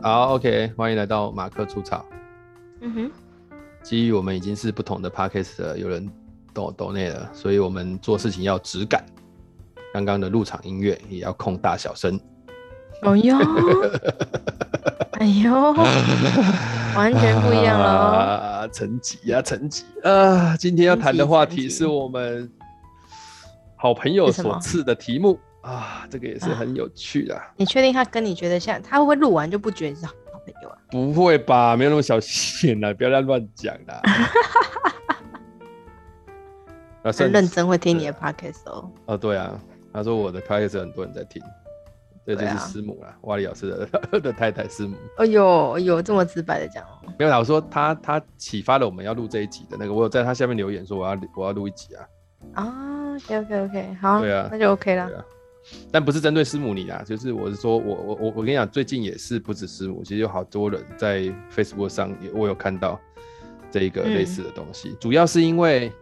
[0.00, 2.04] 好，OK，欢迎来到马克出草。
[2.80, 3.10] 嗯哼，
[3.82, 6.08] 基于我们已经是不同的 Podcast 了，有人
[6.54, 9.04] 抖抖内了，所以我们做事情要质感。
[9.92, 12.18] 刚刚的入场音乐也要控大小声。
[13.02, 13.36] 哦哟，
[15.18, 15.72] 哎呦，
[16.94, 18.68] 完全不一样了啊！
[18.68, 20.56] 层级啊，层级啊！
[20.56, 22.48] 今天要谈的话题是我们
[23.76, 27.40] 好朋友所赐的题目啊，这个也是很有趣的。
[27.56, 28.80] 你确定他跟你觉得像？
[28.82, 30.12] 他会不会录完就不觉得你是好
[30.44, 30.78] 朋友啊？
[30.90, 34.00] 不会吧，没有那么小心眼啊，不要乱乱讲啦。
[37.04, 38.90] 很认真会听你的 podcast 哦。
[39.06, 39.58] 哦，对啊，
[39.92, 41.42] 他说我的 podcast 很多人在听。
[42.26, 43.88] 这就是师母啦，瓦里老师的
[44.20, 44.94] 的太太师母。
[45.16, 47.00] 哎呦哎呦，这么直白的讲哦。
[47.18, 52.06] 没有啦，我说他他启发了我们要录这一集的那个，我有在他下面留言说我要我要录一集啊。
[52.52, 55.08] 啊，OK OK OK，好，对啊，那就 OK 了。
[55.90, 61.22] 但不是针对师母你啦，就是我是说我我我我跟你讲，最近也是不止师母，其实有好多人在
[61.54, 63.00] Facebook 上也我有看到
[63.70, 65.92] 这一个类似的东西，嗯、主要是因为，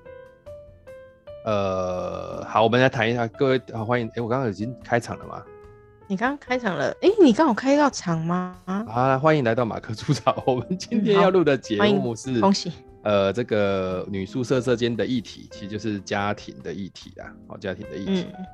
[1.44, 5.42] 呃，好，我们来谈一下，各位好欢迎，哎，我刚刚已经开场了吗？
[6.08, 8.56] 你刚刚开场了，哎、欸，你刚好开到场吗？
[8.64, 10.40] 啊，欢迎来到马克出草。
[10.46, 12.70] 我们今天要录的节目是，恭喜，
[13.06, 18.26] 呃，这个女宿舍舍间的议题，其实就是家庭的议题啊，好，家庭的议题。
[18.36, 18.44] 嗯、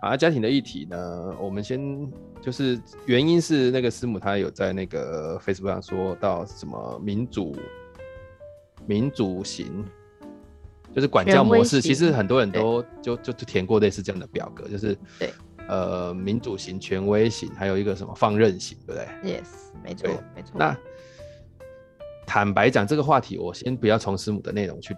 [0.00, 2.08] 啊，家庭的议题呢，我们先
[2.40, 7.56] 就是原因是那个师母她有在那个 Facebook 上说到什么民主
[8.86, 9.84] 民主型，
[10.94, 15.32] 就是管教模式，其实很多人都就就就填过类似这样的表格，就是对。
[15.68, 19.48] 呃，民主型、权威型，还有一个什么放任型，对不对？Yes，
[19.82, 20.52] 没错，没错。
[20.54, 20.78] 那
[22.26, 24.96] 坦白讲，这个话题我先不要从师母的内容去，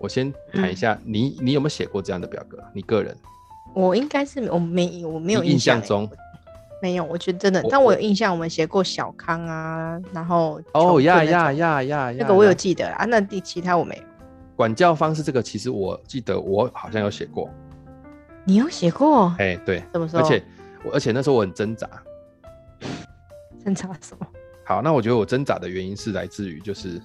[0.00, 2.58] 我先谈一下，嗯、你你有没有写过这样的表格？
[2.72, 3.16] 你个人？
[3.74, 6.08] 我应该是我没我没有印象，中
[6.80, 7.04] 没有。
[7.04, 13.04] 我觉得真的，但我有印象，我们写过小康啊，然后哦呀呀呀呀，那个我有记得啊。
[13.04, 14.02] 那第其他我没有。
[14.56, 17.50] 管教方式这个，其实我记得我好像有写过。
[18.44, 19.34] 你有写过？
[19.38, 20.20] 哎、欸，对，怎么说？
[20.20, 20.42] 而且，
[20.92, 21.88] 而且那时候我很挣扎，
[23.64, 24.26] 挣扎什么？
[24.64, 27.00] 好，那我觉得我挣扎的原因是来自于就是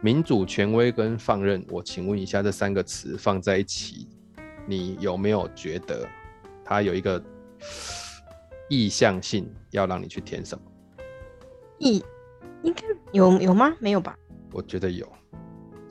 [0.00, 1.64] 民主、权威跟放任。
[1.68, 4.08] 我请问一下，这三个词放在一起，
[4.66, 6.06] 你有没有觉得
[6.64, 7.22] 它有一个
[8.68, 10.62] 意向性，要让你去填什么？
[11.78, 12.04] 意
[12.62, 13.74] 应该有有吗？
[13.80, 14.16] 没有吧？
[14.52, 15.10] 我觉得有，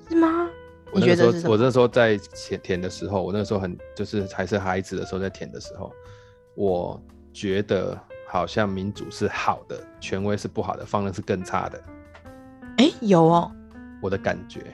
[0.08, 0.50] 是吗？
[0.94, 5.92] 我那时候，我那时候在填填的时候，我那时候很就是还是孩子的时候，在填的时候，
[6.56, 7.02] 我
[7.34, 7.98] 觉得
[8.31, 11.84] 好像民主是好的，权威是不好的，放任是更差的。
[12.78, 13.52] 哎、欸，有哦，
[14.02, 14.74] 我的感觉。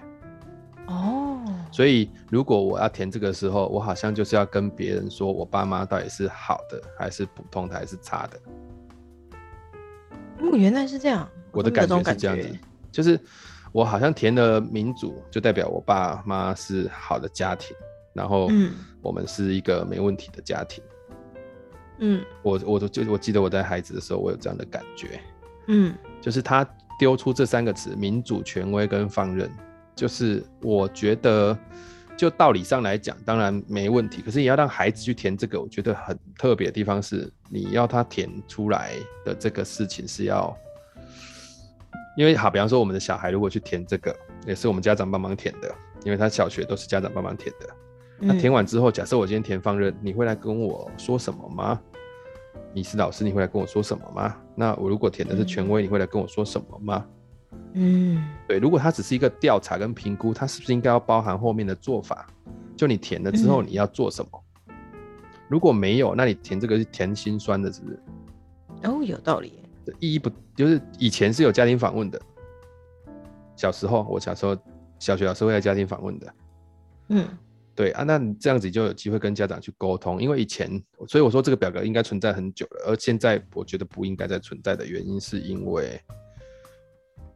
[0.85, 8.39] 哦，所以如果我要填这个时候，我好像就是要跟别人说我爸妈到底是好的，还是普通的，还是差的。
[10.39, 11.27] 哦，原来是这样。
[11.51, 12.57] 我的感觉是这样子，
[12.91, 13.19] 就是。
[13.73, 17.75] 我好像填了民主，就代表我爸妈是好的家庭，
[18.13, 18.49] 然后
[19.01, 20.81] 我们是一个没问题的家庭。
[20.83, 20.96] 嗯，
[22.41, 25.19] 我我就我记得我在孩子的时候，我有这样的感觉。
[25.67, 26.67] 嗯，就是他
[26.99, 29.49] 丢出这三个词：民主、权威跟放任。
[29.95, 31.57] 就是我觉得，
[32.15, 34.21] 就道理上来讲，当然没问题。
[34.21, 38.93] 可是你要让孩子去填这个，我觉得很特别的地方是，你要他填出来
[39.25, 40.55] 的这个事情是要。
[42.15, 44.15] 因为好，比方说我们的小孩如果去填这个，
[44.45, 47.67] 也是我们家长帮忙填的，因为他小学都是家长帮忙填的。
[48.19, 51.79] 那填完之后，假设我今天填放任，你会来跟我说什么吗？
[52.73, 54.35] 你是老师，你会来跟我说什么吗？
[54.55, 57.05] 那我如果填的是权威，你会来跟我说什么吗？
[57.73, 58.59] 嗯，对。
[58.59, 62.27] 如果它只是一个调查跟评估，它是不是应该要包含后面的做法？
[62.75, 64.43] 就你填了之后你要做什么？
[65.47, 67.99] 如果没有，那你填这个是填心酸的，是不是？
[68.83, 69.63] 哦，有道理。
[69.99, 72.21] 意义不就是以前是有家庭访问的，
[73.55, 74.57] 小时候我小时候
[74.99, 76.33] 小学老师会来家庭访问的，
[77.07, 77.25] 嗯，
[77.77, 80.67] 对啊，那你这样子就有机会跟家长去沟通，因为以前
[81.07, 86.01] 所以我说这个表格应该存在很久了，而现在我觉得不应该再存在的原因是因为，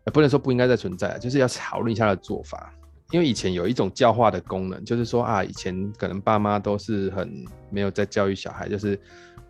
[0.06, 2.74] 不能说不应该再存在，就是要讨论一下的做法，
[3.12, 9.00] 因为以前有一种教化的功能，就是说啊，以前可能爸妈都是很没有在教育小孩，就是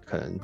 [0.05, 0.37] 可能。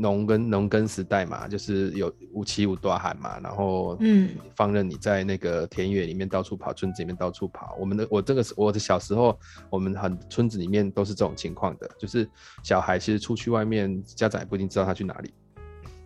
[0.00, 7.76] 农耕农耕时代嘛，就是有五七五大汉嘛，然后嗯，放任你在那个田野里面到处跑，村子里面到处跑。
[7.80, 9.36] 我们的我这个是我的小时候，
[9.68, 12.28] 我们很村子里面都是这种情况的，就是
[12.62, 15.34] 小孩其实出去外面，家长也不一定知道他去哪里，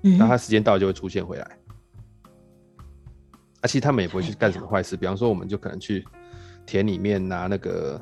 [0.05, 1.45] 嗯，那他时间到了就会出现回来。
[3.61, 6.03] 啊，其实他们也不会去干什么 坏事，比方说我们就可能去
[6.65, 8.01] 田里面拿那个。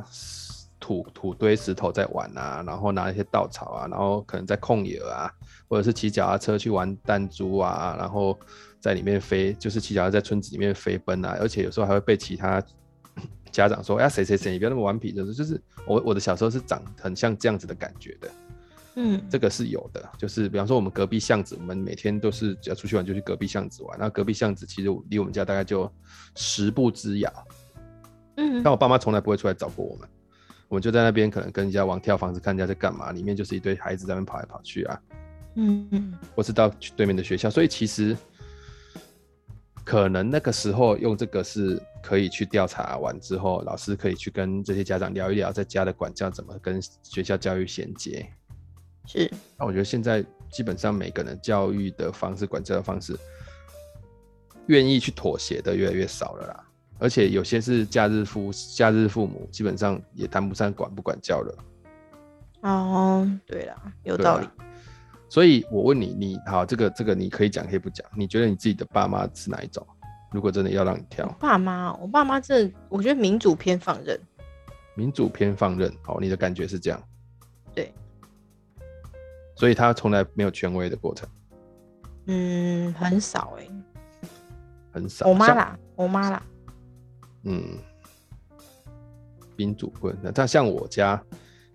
[0.81, 5.31] 土土堆石头在玩啊，然后拿一些稻草啊，然后可能在控野啊，
[5.69, 8.37] 或者是骑脚踏车去玩弹珠啊，然后
[8.81, 12.61] 在里面飞，就是骑脚踏在村子里面飞奔啊，而且有时候还会被其他
[13.53, 18.31] 家长说：“哎呀，谁谁谁，你不要那么顽皮。”就是就是我我的小时候是长很像这样子的感觉的。
[18.97, 25.91] 嗯，这个是有的，就是比方说我们隔壁巷子，我们每天都是只要出去玩就去隔壁巷子玩，那隔壁巷子其实离我们家大概就
[26.35, 27.33] 十步之遥。
[28.37, 30.09] 嗯，但我爸妈从来不会出来找过我们，
[30.71, 35.03] 我们就在那边可能跟人家玩跳房子，看人家在干嘛，里面就是一堆孩子在那边跑来跑去啊。
[35.57, 38.17] 嗯嗯，或是到对面的学校，所以其实
[39.85, 48.25] 可能那个时候用这个是可以去调查完之后，老师可以去跟这些家长聊一聊，在家的管教怎么跟学校教育衔接。
[49.07, 49.29] 是，
[49.59, 53.19] 那我觉得现在基本上每个人教育的方式、管教的方式，
[54.69, 56.65] 愿意去妥协的越来越少了啦。
[57.01, 61.59] 而且有些是假日父、假日父母，基本上也谈不上管不管教了。
[62.61, 64.47] 哦，对了，有道理。
[65.31, 68.07] 所以我问你，你好，这个这个你可以讲可以不讲？
[68.15, 69.87] 你觉得你自己的爸妈是哪一种？
[70.31, 74.21] 如果真的要让你挑，爸妈，我爸妈这我觉得民主偏放任，
[74.95, 75.91] 民主偏放任。
[76.07, 77.03] 哦，你的感觉是这样？
[77.75, 77.93] 对。
[79.57, 81.29] 所以他从来没有权威的过程。
[82.27, 83.71] 嗯，很少哎、欸，
[84.93, 85.27] 很少。
[85.27, 86.43] 我妈啦，我妈啦。
[87.45, 87.79] 嗯，
[89.57, 90.33] 民主不能。
[90.35, 91.23] 但像我家，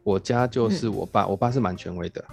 [0.04, 2.26] 我家就是我爸，我爸是蛮权威的。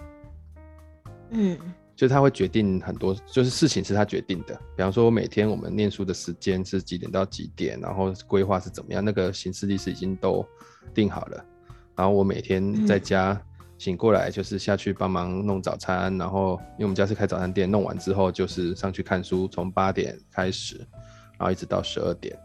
[1.31, 1.59] 嗯，
[1.97, 4.55] 就他会决定很多，就是事情是他决定的。
[4.77, 10.47] 比方说，我每天我们念书的时间是几点到几点，然后规划是怎么样，那个行事历是已经都
[10.95, 11.45] 定好了。
[11.97, 13.41] 然后我每天在家。
[13.79, 20.77] 醒过来就是下去帮忙弄早餐，然后因为我们家是开早餐店，弄完之后就是上去看书，从八点开始，
[21.37, 22.39] 然后一直到十二点，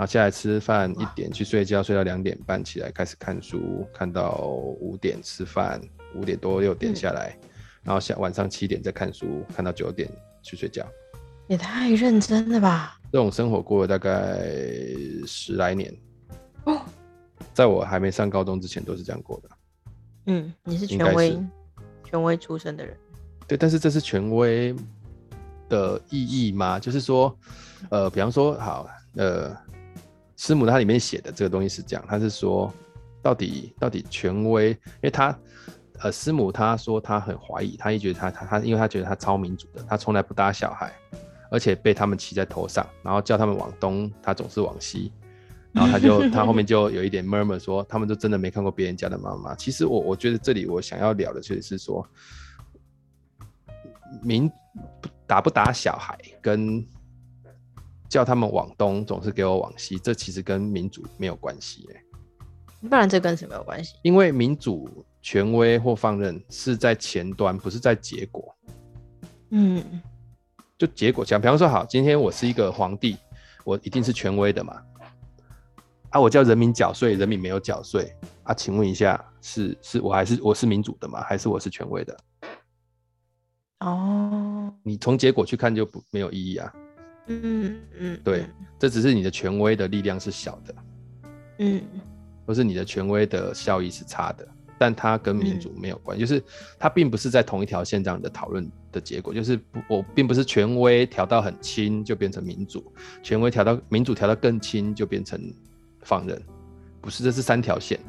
[0.00, 4.46] 然后下来吃饭，一点去睡觉，睡到两点半起来开始看书，看到
[4.80, 5.78] 五点吃饭，
[6.14, 7.36] 五点多六点下来，
[7.82, 10.10] 然后下晚上七点再看书，看到九点
[10.40, 10.86] 去睡觉，
[11.48, 12.98] 也太认真了吧！
[13.12, 14.38] 这种生活过了大概
[15.26, 15.94] 十来年，
[16.64, 16.80] 哦，
[17.52, 19.50] 在我还没上高中之前都是这样过的。
[20.28, 21.38] 嗯，你是权威，
[22.04, 22.96] 权威出身的人。
[23.46, 24.74] 对，但是这是权威
[25.68, 26.80] 的意义吗？
[26.80, 27.38] 就是说，
[27.90, 29.54] 呃，比方说，好，呃，
[30.40, 32.72] 师母他里面写的这个东西是这样，他是说，
[33.20, 35.38] 到底到底权威，因为他，
[35.98, 40.90] 呃，师母他说他很怀疑，他一觉得他他他，因为他觉得他超民主的，他从来不打小孩，
[41.50, 45.12] 而且被他们骑在头上，然后叫他们往东，他总是往西。
[45.74, 49.54] 然后他就他后面就有一点 murmur 说，他们都真的没看过别人家的妈妈。
[49.56, 52.02] 其实我我觉得这里我想要聊的就是说，
[54.22, 54.50] 民
[55.26, 56.82] 打不打小孩跟
[58.10, 62.02] 叫他们往东总是给我往西，这其实跟民主没有关系耶。
[62.80, 63.94] 不然这跟什么有关系？
[64.02, 68.54] 因为民主权威或放任是在前端，不是在结果。
[69.50, 70.02] 嗯，
[70.76, 73.16] 就结果讲，比方说好，今天我是一个皇帝，
[73.64, 74.82] 我一定是权威的嘛。
[76.10, 78.12] 啊，我叫人民缴税，人民没有缴税
[78.42, 78.52] 啊？
[78.52, 81.20] 请问一下，是是我还是我是民主的吗？
[81.22, 82.16] 还是我是权威的？
[83.80, 86.72] 哦，你从结果去看就不没有意义啊。
[87.30, 88.44] 嗯嗯，对，
[88.78, 90.74] 这只是你的权威的力量是小的，
[91.58, 91.82] 嗯，
[92.46, 94.46] 或是你的权威的效益是差的，
[94.78, 96.42] 但它跟民主没有关系，就是
[96.78, 105.40] 它并不是在同一条线上的讨论的结果，就是不，我并不是权威调到很轻就变成民主，权威调到民主调到更轻就变成。
[106.02, 106.42] 放任，
[107.02, 108.00] 不是，这是三条线。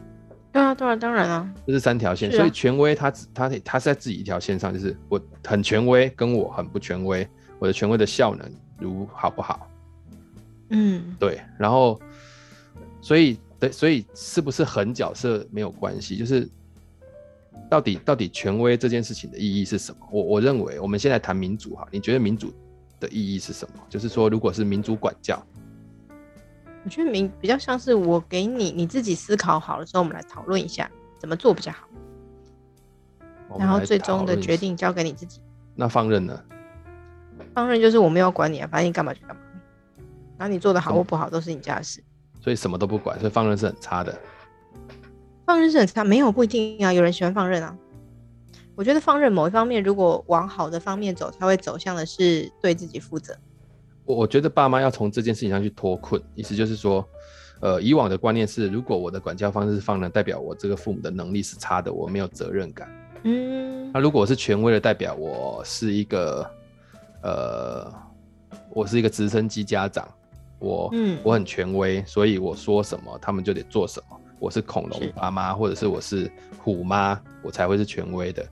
[0.53, 2.31] 对啊，对啊，当然啊，这是三条线。
[2.31, 7.27] 啊、所以权威他他他是在自己一条线上，就是我很权威，跟我很不权威，
[7.59, 8.49] 我的权威的效能
[8.81, 9.69] 如好不好？
[10.69, 11.41] 嗯，对。
[11.57, 11.99] 然后，
[13.01, 16.17] 所以对，所以是不是狠角色没有关系？
[16.17, 16.49] 就是
[17.69, 20.07] 到底到底权威这件事情的意义是什么？
[20.11, 22.53] 我我认为，我们现在谈民主哈，你觉得民主
[22.99, 23.83] 的意义是什么？
[23.89, 25.41] 就是说，如果是民主管教。
[26.83, 31.87] 我觉得民比较像是我给你，你自己思考好了之后，我们来讨论一下怎么做比较好，
[33.59, 35.39] 然后最终的决定交给你自己。
[35.75, 36.43] 那放任呢？
[37.53, 39.41] 放任就是我没有管你啊，反正你干嘛就干嘛，
[40.37, 42.03] 然后你做的好或不好都是你家的事。
[42.39, 44.17] 所以什么都不管，所以放任是很差的。
[45.45, 47.75] 放任是很差，没有不一定啊，有人喜欢放任啊。
[48.73, 53.35] 我觉得放任某一方面，如果往好的方面走，才会走向的是对自己负责。
[54.05, 57.07] 我我觉得爸妈要从这件事情上去脱困，意思就是说，
[57.59, 62.89] 呃，以往的观念是，如果我的管教方式是放任，代表我这个父母的能力是差的，我没有责任感。
[63.23, 66.49] 嗯，那如果我是权威的，代表我是一个，
[67.23, 67.93] 呃，
[68.69, 70.07] 我是一个直升机家长，
[70.59, 74.17] 我，嗯，我很权威，所以我说什么他们就得做什么。
[74.39, 78.45] 我是恐龙爸妈，或者是我是虎妈，我才会是权威的。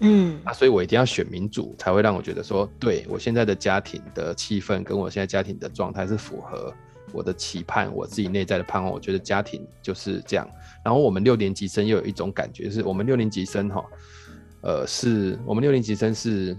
[0.00, 6.72] 嗯，啊，所以我一定要选民主，才会让我觉得说，对我现在的家庭的气氛，跟我现在家庭的状态是符合
[7.12, 8.90] 我的期盼，我自己内在的盼望。
[8.90, 10.48] 我觉得家庭就是这样。
[10.82, 13.84] 然后我们六年级生又有一种感觉，是我们六年级生哈，
[14.62, 16.56] 呃，是我们六年级生是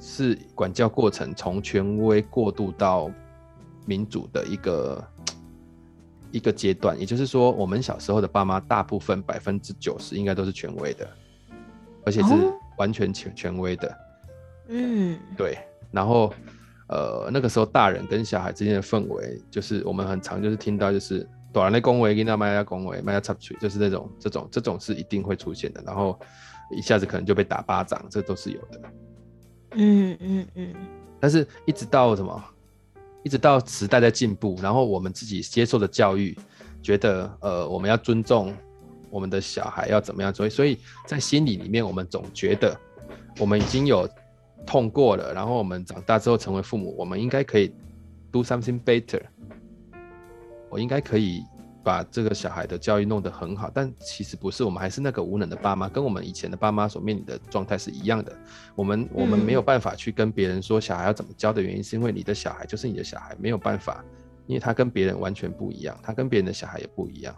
[0.00, 3.10] 是管教过程从权威过渡到
[3.86, 5.04] 民主的一个
[6.32, 6.98] 一个阶段。
[6.98, 11.08] 也就是说，我们小时候的爸妈大部分百分之九十应该都是权威的，
[12.04, 12.34] 而且是
[12.76, 13.98] 完全权权威的。
[14.68, 15.58] 嗯，对。
[15.90, 16.32] 然后
[16.88, 21.28] 呃，那个时候大人跟小孩之间的氛围，就是我们很常就是听到就是。
[21.50, 25.82] 短人的恭维，跟他妈要恭维，妈要插嘴，就是那种、这种、这种是一定会出现的。
[25.82, 26.16] 然后
[26.70, 28.78] 一下子可能就被打巴掌，这都是有的。
[29.72, 30.74] 嗯嗯嗯。
[31.20, 32.44] 但是，一直到什么？
[33.24, 36.38] 一直到时代在进步，然后我们自己接受的教育，
[36.80, 38.54] 觉得呃，我们要尊重
[39.10, 40.32] 我们的小孩，要怎么样？
[40.32, 42.78] 所以，所以在心里里面，我们总觉得
[43.38, 44.08] 我们已经有
[44.64, 47.74] 痛过了，然后我们长大之后成为父母，我们应该可以
[48.30, 49.20] do something better。
[50.70, 51.42] 我应该可以
[51.88, 58.30] 把这个小孩的教育弄得很好，但其实不是，我们还是那个无能的爸妈，跟我们以前的爸妈所面临的状态是一样的。
[58.74, 64.04] 我们我们没有办法去跟别人说小孩要怎么教的原因，是因为你的小孩就是你的小孩，没有办法，
[64.46, 67.34] 因为他跟别人完全不一样，他跟别人的小孩也不一样，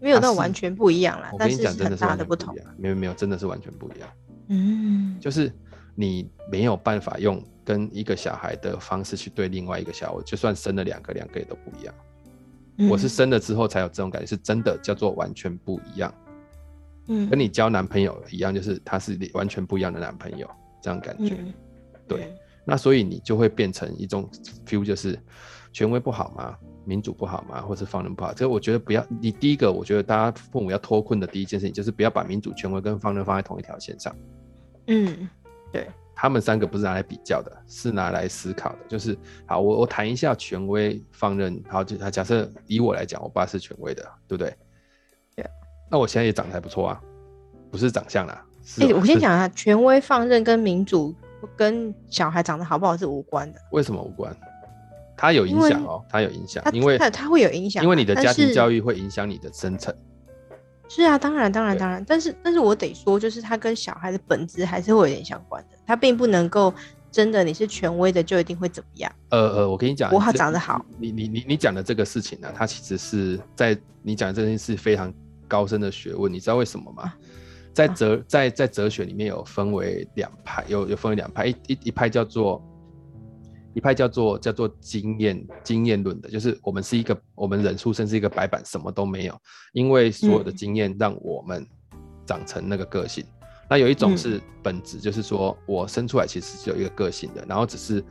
[0.00, 1.30] 没有到完全不一样啦。
[1.32, 4.08] 我跟你讲，真的是大的不同，没有没有，真的是完全不一样。
[4.48, 5.52] 嗯，就是
[5.94, 11.94] 你没有办法用跟一个小孩的方式去对另外一个小孩，就算生了两个，两个也都不一样。
[12.88, 16.12] 我是生了之后才有这种感觉，是真的叫做完全不一样。
[17.08, 20.48] 嗯，跟你交男朋友一样，就是他是完全不一样的男朋友，
[20.82, 21.34] 这样感觉。
[21.38, 21.52] 嗯、
[22.06, 22.32] 对，
[22.64, 24.28] 那所以你就会变成一种
[24.66, 25.18] feel，就是
[25.72, 26.56] 权威不好吗？
[26.84, 27.60] 民主不好吗？
[27.62, 28.32] 或是放任不好？
[28.32, 29.04] 这个我觉得不要。
[29.20, 34.14] 你第一个，我觉得大家父母要脱困的第一件事情，就是不要把民主、权威跟放任放在同一条线上。
[34.86, 35.28] 嗯，
[35.72, 35.88] 对。
[36.20, 38.78] 他们三个不是拿来比较的，是拿来思考的。
[38.88, 41.62] 就是好，我我谈一下权威放任。
[41.68, 44.52] 好，假设以我来讲，我爸是权威的，对不对？
[45.36, 45.46] 对。
[45.88, 47.00] 那我现在也长得还不错啊，
[47.70, 48.44] 不是长相啦。
[48.80, 51.14] 哎、欸，我先讲啊，权威放任跟民主
[51.56, 53.60] 跟小孩长得好不好是无关的。
[53.70, 54.36] 为什么无关？
[55.16, 59.94] 他有影响哦，他有影响，因为他会有影响，因为你的家庭教育会影响你的生成。
[60.88, 66.72] 是啊，当然，当然，当然，但是，但是我得说，就是它跟小孩的本质还是会有点相关的，它并不能够
[67.10, 69.12] 真的你是权威的就一定会怎么样。
[69.28, 75.12] 呃呃，我跟你讲，我好长得好，你你你你讲的这个事情呢、啊，它其实是在你讲的这件事非常
[75.46, 77.02] 高深的学问，你知道为什么吗？
[77.02, 77.16] 啊、
[77.74, 82.62] 在哲在在哲学里面有分为两派，有有分为两派，一一一派叫做。
[83.78, 89.40] 一派叫做叫做经验经验论的，就是我们是一个我们人出生是一个白板，什么都没有，
[89.72, 91.64] 因为所有的经验让我们
[92.26, 93.24] 长成那个个性。
[93.24, 98.02] 嗯、那有一种是本质，就是说我生出来其实是有一个个性的，然后只是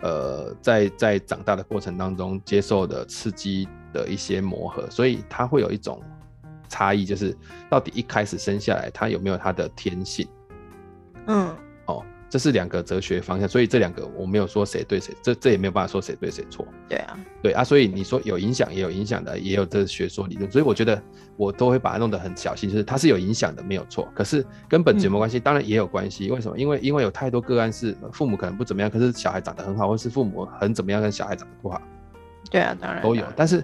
[0.00, 6.02] 呃在在长大的过程当中接受的刺激的一些磨合，所以它会有一种
[6.68, 7.32] 差异，就是
[7.70, 10.26] 到底一开始生下来他有没有他的天性？
[11.28, 11.54] 嗯。
[12.32, 16.66] 这是两个哲学方向，所以这两个我没有说谁对谁，这这也没有办法说谁对谁错。
[16.88, 20.98] 对啊，对啊，所以你说有影响也有影响的，也有这学说理论，所以我觉得
[21.36, 24.08] 我都会把它弄得很小心，就是它是有影响的，没有错。
[24.14, 25.38] 可是跟本质有没有关系？
[25.38, 26.30] 嗯、当然也有关系。
[26.30, 26.58] 为什么？
[26.58, 31.82] 因为因为有太多个案是父母可能不怎么样，可是小孩长得很好，或是父母很怎么样，跟小孩长得不好。
[32.50, 33.26] 对啊，当然都有。
[33.36, 33.62] 但是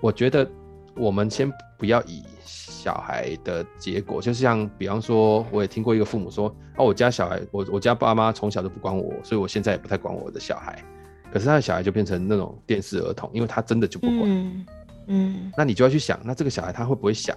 [0.00, 0.48] 我觉得
[0.96, 2.22] 我们先不要以。
[2.46, 10.84] 小孩的结果，就像比方说，我也听过一个父母说，哦，我家小孩，我我家爸妈从小都不管我，所以我现在也不太管我的小孩。
[11.32, 14.20] 可是他的小孩就变成那种电视儿童，因为他真的就不管。
[14.24, 14.66] 嗯，
[15.06, 17.34] 嗯，那你就要去想，那这个小孩他会不会想？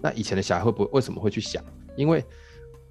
[0.00, 1.62] 那以前的小孩会不会为什么会去想？
[1.94, 2.24] 因为。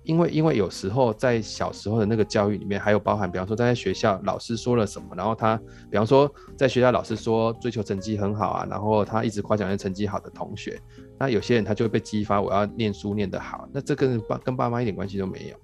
[0.07, 5.57] 因为因为有时候在小时候的那个教育里面，还有包含，比方说在学校老师说了什么，然后他，
[5.91, 10.81] 比方说在学校老师说追求成绩很好啊，然后他一直夸奖那成绩好的同学，
[11.19, 15.57] 那有些人他就会被激发，我要念书念得好，那这跟爸跟爸妈一点关系都没有。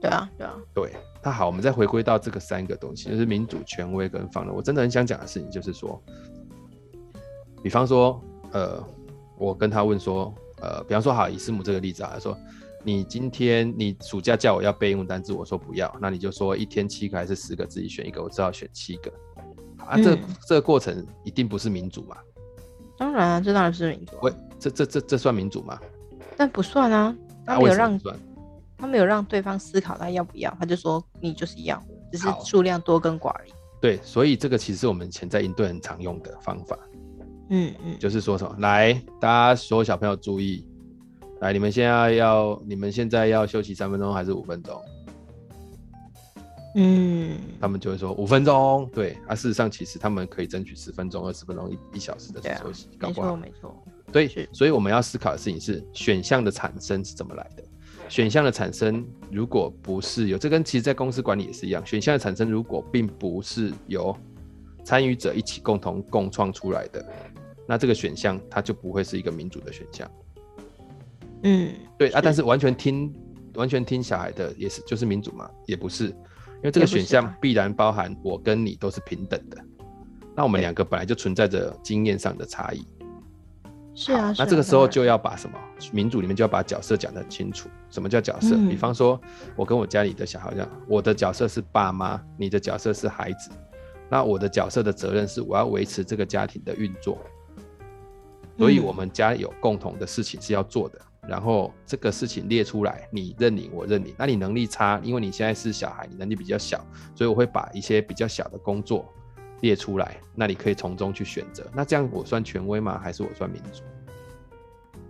[0.00, 0.92] 对啊，对啊，对。
[1.22, 4.54] 那好，我们再回归到这个三个东西，就是民主、权威跟放任。
[4.54, 6.02] 我真的很想讲的事情就是说，
[7.62, 8.18] 比方说，
[8.52, 8.82] 呃，
[9.36, 12.34] 我跟他问说，呃，比方说好以师母这个例子啊，说。
[12.82, 19.12] 你今天你暑假叫我要背英文单词，我说不要，那你就说一天七个还是十个，自己选一个，我只好选七个。
[19.78, 22.16] 啊，这、嗯、这个过程一定不是民主嘛？
[22.98, 24.12] 当然啊，这当然是民主。
[24.22, 25.78] 喂，这这这这算民主吗？
[26.36, 27.14] 但不算啊，
[27.46, 28.16] 他没有让，啊、
[28.78, 31.82] 他没有让对方思考他要不要，他就说你就是要，
[32.12, 33.52] 只是数量多跟寡而已。
[33.80, 36.78] 对，所以这个其实我们潜在应对很常用的方法。
[37.48, 40.64] 嗯嗯，就是说什么，来，大家所有小朋友注意，
[41.40, 44.80] 来，你们现在要，你们现在要休息三分钟还是五分钟？
[46.76, 48.88] 嗯，他们就会说五分钟。
[48.92, 53.34] 对，啊，事实上其实他们可以争取十分钟、二十分钟、一一小时的休息，搞不好。
[53.34, 53.84] 没错，没错。
[54.12, 57.64] 对，所以我们要思考的事情是选项的产生是怎么来的。
[58.08, 64.14] 选项的产生，如果不是有这跟其实，在公司管理也是一样，选项的产生如果并不是由
[64.84, 67.04] 参与者一起共同共创出来的，
[67.66, 70.10] 那这个选项它就不会是一个民主的选项。
[71.42, 73.14] 嗯，对啊，但是完全听
[73.54, 79.56] 完全听小孩的也是就是民主嘛，也不是，因为这个选项必然包含我跟你都是平等的，
[80.36, 82.86] 那我们两个本来就存在着经验上的差异。
[83.92, 85.58] 是啊，那这个时候就要把什么
[85.92, 87.68] 民主里面就要把角色讲得很清楚。
[87.90, 88.54] 什么叫角色？
[88.54, 89.20] 嗯、比方说，
[89.56, 93.50] 我跟我家里的小孩讲，我的角色是爸妈，你的角色是孩子。
[94.08, 97.18] 那我的角色的责任是我要维持这个家庭的运作，
[98.56, 100.98] 所以我们家有共同的事情是要做的。
[100.98, 104.12] 嗯、然后这个事情列出来，你认领，我认领。
[104.18, 106.84] 那你能力差，因为你现在是小孩，你能力比较小，
[107.14, 109.08] 所以我会把一些比较小的工作。
[109.60, 111.70] 列出来，那你可以从中去选择。
[111.74, 112.98] 那这样我算权威吗？
[112.98, 113.82] 还是我算民主？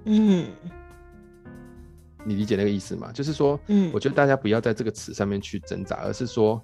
[0.06, 0.48] 嗯，
[2.24, 3.12] 你理解那个意思吗？
[3.12, 6.60] 就是说，嗯，我觉得大家不要在这个词上面去挣扎，而是说，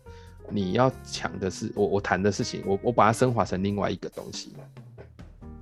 [0.50, 4.52] 你要抢的是我我谈的事情，我我把它升华成另外一个东西，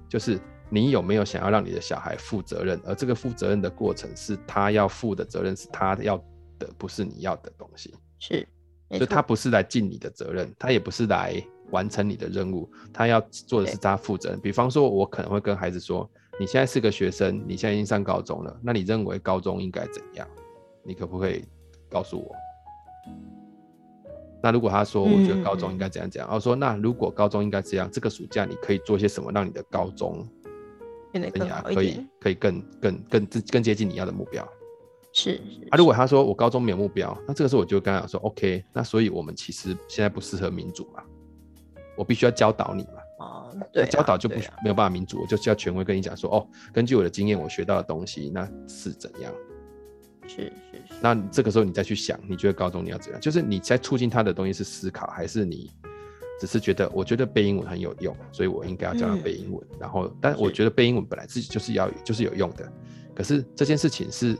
[0.08, 0.40] 就是
[0.74, 6.16] 你有没有想要让你的小孩负责任，而这个负责任的过程是他要负的责任，是他要
[6.58, 7.94] 的，不是你要的东西。
[8.18, 8.46] 是，
[8.90, 11.40] 所以他不是来尽你的责任，他也不是来。
[11.70, 14.38] 完成你的任务，他要做的是他负责任。
[14.38, 20.28] 比方说，我可能会跟孩子说：“你现在是个学生，你现在已经上高中了，那你认为高中应该怎样？
[20.84, 21.42] 你可不可以
[21.88, 22.32] 告诉我？”
[24.42, 30.24] 那如果他说：“我觉得高中应该怎样怎样。”我说：“那如果高中应该这样，这个暑假你可以做些什么，让你的高中
[31.14, 34.46] 变得更好可以可以更更更更接近你要的目标？”
[35.14, 41.02] 是，是，啊，如果他说我高中没有目标，那这个时候我就跟他讲说：“OK，那所以我们其实现在不适合民主嘛。”
[41.96, 42.94] 我必须要教导你嘛？
[43.20, 49.32] 哦，对、啊，教导就不、啊、没有办法民主，我就需要权威跟你讲说，哦，根据我的经验，我学到的东西那是怎样？
[50.26, 50.36] 是
[50.72, 50.94] 是是。
[51.00, 53.20] 那这个时候你再去想，你觉得高中你要怎样？
[53.20, 55.70] 就是你在促进他的东西是思考，还是你
[56.44, 59.66] 只是觉得我觉得背英文很有用，所以我应该要教他背英文。
[59.72, 62.70] 嗯、然后，但我觉得背英文本来自己就是要就是有用的，
[63.14, 64.36] 可是这件事情是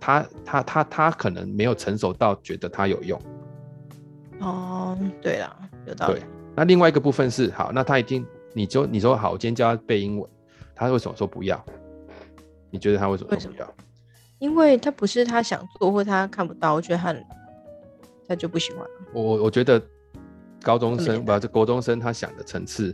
[0.00, 3.20] 他他他他可能没有成熟到觉得他有用。
[4.40, 6.20] 哦，对了，有道理。
[6.56, 10.28] 那另外一个部分是好，那他一定你就你说好，我今天教他背英文，
[10.74, 11.62] 他为什么说不要？
[12.70, 13.74] 你觉得他为什么说不要？
[14.38, 17.14] 因为他不是他想做，或他看不到，我觉得他
[18.26, 18.86] 他就不喜欢。
[19.12, 19.80] 我我觉得
[20.64, 22.92] 高中生不，这国中生他想的层次，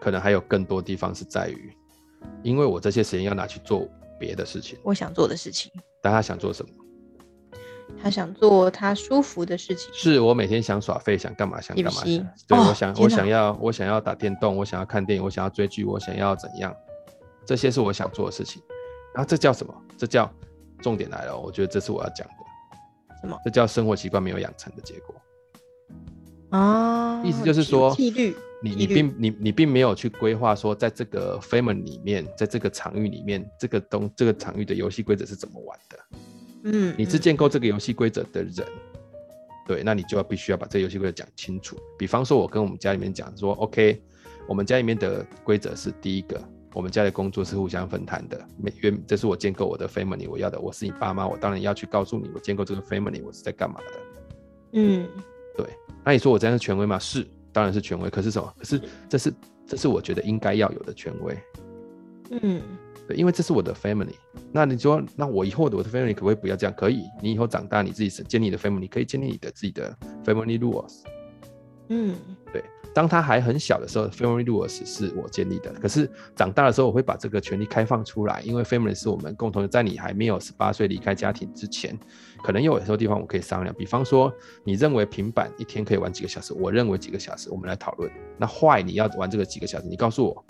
[0.00, 1.76] 可能还有更多地方是在于，
[2.42, 5.70] 因为我这些时间要拿去做别的事情，我想做的事情。
[6.00, 6.70] 但他想做什么？
[8.00, 12.02] 他想做他舒服的事情，是我每天想耍废，想干嘛想干嘛。
[12.46, 16.74] 对，哦、我想我想要我想要打电动，我想要看电影，我想要追剧，我想要怎样？
[17.44, 18.62] 这些是我想做的事情。
[19.12, 19.74] 然后这叫什么？
[19.98, 20.32] 这叫
[20.80, 22.34] 重点来了，我觉得这是我要讲的。
[23.20, 23.36] 什么？
[23.44, 25.14] 这叫生活习惯没有养成的结果。
[26.50, 35.98] 啊，意思就是说，纪律，你你并你你并没有去规划说，在这个 family 里面，在这个场域里面，这个东这个场域的游戏规则是怎么玩的？
[36.64, 38.66] 嗯，你是建构这个游戏规则的人，
[39.66, 41.76] 对，那你就要必须要把这个游戏规则讲清楚。
[41.96, 44.02] 比方说，我跟我们家里面讲说，OK，
[44.48, 46.42] 我们家里面的规则是第一个，
[46.74, 48.44] 我们家的工作是互相分摊的。
[48.58, 54.00] 每月，这是我建构我的 family，我要的，我是你爸妈，我当然要去告诉你，我建构这个 family，我是在干嘛的。
[54.72, 55.08] 嗯，
[56.00, 56.02] 对。
[56.04, 56.98] 那你说我这样是权威吗？
[56.98, 58.08] 是，当然是权威。
[58.10, 58.54] 可是什么？
[58.58, 59.32] 可是这是
[59.66, 61.38] 这是我觉得应该要有的权威。
[62.42, 62.62] 嗯。
[63.08, 64.14] 对因为这是我的 family，
[64.52, 66.72] 那你说，那我以后的我的 family 可不可以不要这样？
[66.76, 69.92] 可以，你以后长大，你自己是建立你的 family，你可以建立你的自己的
[70.24, 71.00] family rules。
[71.88, 72.39] 嗯，对。
[72.94, 75.72] 当他还很小的时候，family rules 是我建立的。
[75.74, 79.68] 可是长大的时候，我会把这个权利开放出来，因为 family 是我们共同的。
[79.68, 81.98] 在你还没有十八岁离开家庭之前，
[82.42, 83.74] 可能有很多地方我可以商量。
[83.76, 84.32] 比方说，
[84.64, 86.52] 你认为平板一天可以玩几个小时？
[86.54, 88.10] 我认为几个小时，我们来讨论。
[88.36, 89.86] 那坏，你要玩这个几个小时？
[89.86, 90.44] 你告诉我。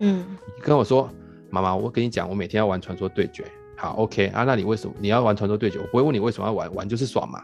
[0.00, 0.24] 嗯，
[0.56, 1.08] 你跟我说。
[1.50, 3.42] 妈妈，我跟你讲，我每天要玩传说对决。
[3.74, 5.78] 好，OK 啊，那你为什么你要玩传说对决？
[5.78, 7.42] 我不会问你为什么要玩，玩就是爽嘛。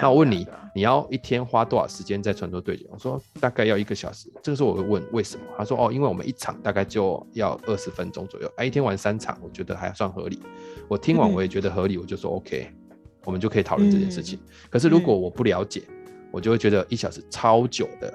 [0.00, 2.84] 那我问你，你要一天花多少时间在传说对决？
[2.90, 4.28] 我说大概要一个小时。
[4.42, 5.44] 这个时候我会问为什么？
[5.56, 10.42] 他说哦，因为我们一场大概就要二十分钟左右，哎，一天玩三场，我觉得还算合理。
[10.88, 12.68] 我听完我也觉得合理，我就说 OK，
[13.24, 14.38] 我们就可以讨论这件事情。
[14.68, 15.82] 可是如果我不了解，
[16.32, 18.12] 我就会觉得一小时超久的。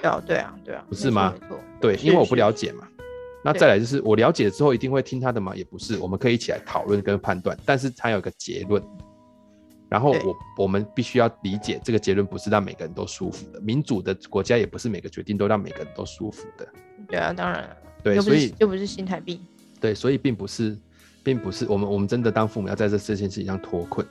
[0.00, 1.34] 对啊，对啊，对啊，不是吗？
[1.42, 2.88] 没错，对，因为我不了解嘛。
[3.44, 5.54] 那再来就是我了解了之后一定会听他的吗？
[5.54, 8.82] 也不是，我们可以一起来讨论跟判断，但是他有一个结论。
[9.90, 16.66] 然后我我们必须要理解这个结论不是让每个人都舒服的，民主的国家也不是每个决定都让每个人都舒服的。
[17.08, 17.76] 对啊，当然了。
[18.02, 19.40] 对，所以又不是新台币。
[19.80, 20.78] 对，所以并不是，
[21.24, 24.06] 并不是我们我们真的当父母要在这这件事情上脱困。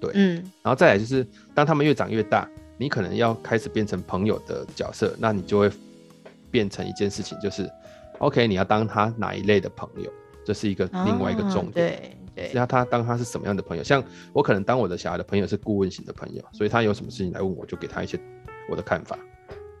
[0.00, 0.36] 对，嗯。
[0.62, 2.48] 然后再来就是，当他们越长越大，
[2.78, 5.70] 你可能要开始变成朋友的角色，那你就会
[6.50, 7.70] 变成一件事情，就是
[8.18, 10.10] OK，你要当他哪一类的朋友，
[10.44, 12.16] 这是一个另外一个重点。
[12.34, 13.82] 对，是要他当他是什么样的朋友？
[13.82, 18.18] 像我可能当我的小孩的朋友是顾问型的朋友，所以他有什么事情来问我，就给他一些
[18.70, 19.18] 我的看法。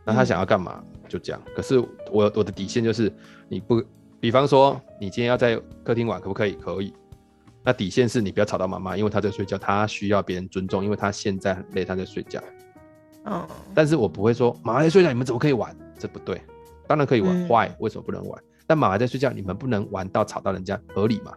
[0.04, 1.40] 那他想要干嘛就这样。
[1.54, 1.78] 可是
[2.10, 3.12] 我我的底线就是，
[3.48, 3.82] 你不，
[4.18, 6.52] 比方说你今天要在客厅玩，可不可以？
[6.54, 6.92] 可以。
[7.64, 12.42] 那底线是你不要吵到妈妈，因为她在睡觉，她需要别人尊重，因为她现在很累，她在睡觉。
[13.24, 13.46] 嗯。
[13.72, 15.74] 但是我不会说妈妈在睡觉，你们怎么可以玩？
[15.96, 16.42] 这不对。
[16.88, 17.70] 当然可以玩，嗯，Why？
[17.78, 18.42] 为什么不能玩？
[18.66, 21.32] 但妈妈在睡觉，你们不能玩到吵到人家，合理吗？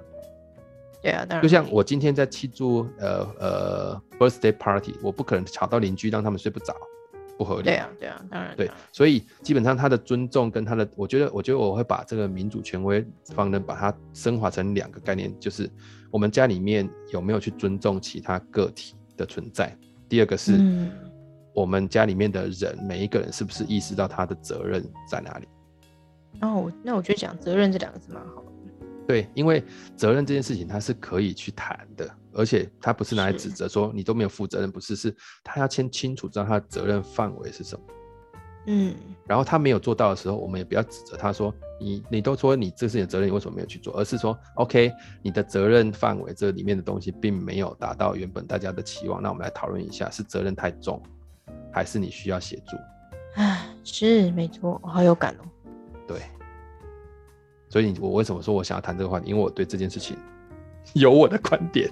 [1.05, 1.43] 对啊，当然。
[1.43, 6.75] 就像我今天在庆祝呃呃 birthday party，我不可能吵到邻居让他们睡不着，
[7.37, 7.63] 不合理。
[7.63, 8.55] 对啊，对啊，当然。
[8.57, 15.69] 对，所以基本上他的尊重跟他的，我觉得，我觉得我会把这个民主权威方呢，把它升华成两个概念，就是
[16.09, 19.77] 我们家里面有没有去尊重其他个体的存在。
[20.09, 20.53] 第二个是，
[21.53, 25.47] 我们家里面的人每一个人是不是意识到他的责任在哪里？
[26.41, 28.54] 哦，那我觉得讲责任这两个字蛮好的。
[29.07, 29.63] 对，因为
[29.95, 37.85] 责任这件事情，他是可以去谈的，而且他不是拿来指责说你都没有负责任，不是，是他要先清楚知道他的责任范围是什么。
[38.67, 38.95] 嗯，
[39.27, 43.95] 然后他没有做到的时候，我们也不要指责他说你你都说你这是你的责任，你为什么没有去做？
[43.95, 44.91] 而是说，OK，
[45.21, 50.99] 你的责任范围这里面的东西并没有达到原本大家的期望，那我们来讨论一下，是责任太重，
[51.71, 52.75] 还是你需要协助？
[53.39, 55.45] 啊，是没错，我好有感哦。
[56.07, 56.19] 对。
[57.75, 59.29] 所以，我为什么说我想要谈这个话题？
[59.29, 60.15] 因为我对这件事情
[60.95, 61.91] 有我的观点。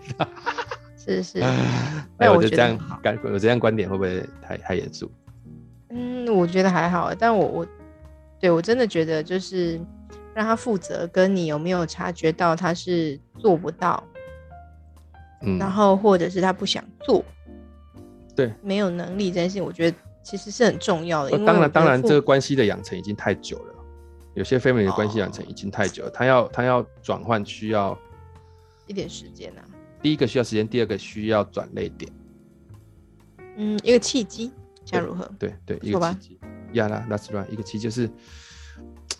[0.95, 1.39] 是 是。
[2.19, 5.11] 哎，我觉得这样感，我这样观点会不会太太严肃？
[5.89, 7.13] 嗯，我觉得还好。
[7.13, 7.67] 但我我
[8.39, 9.77] 对我真的觉得，就是
[10.33, 14.01] 让他负责，跟你有没有察觉到他是做不到，
[15.41, 17.25] 嗯，然后或者是他不想做，
[18.33, 21.31] 对，没有能力这件事情，我觉得其实是很重要的。
[21.31, 23.72] 因为当然，当然，这个关系的养成已经太久了。
[24.35, 27.97] 有些 family 的关系养成已经太久了，他要他要转换需要
[28.87, 29.61] 一点时间啊。
[30.01, 32.11] 第一个需要时间，第二个需要转泪点。
[33.55, 34.51] 嗯，一个契机，
[34.83, 35.29] 像如何？
[35.37, 36.39] 对对，一个契机。
[36.73, 38.09] 呀啦，that's right，一个契机就是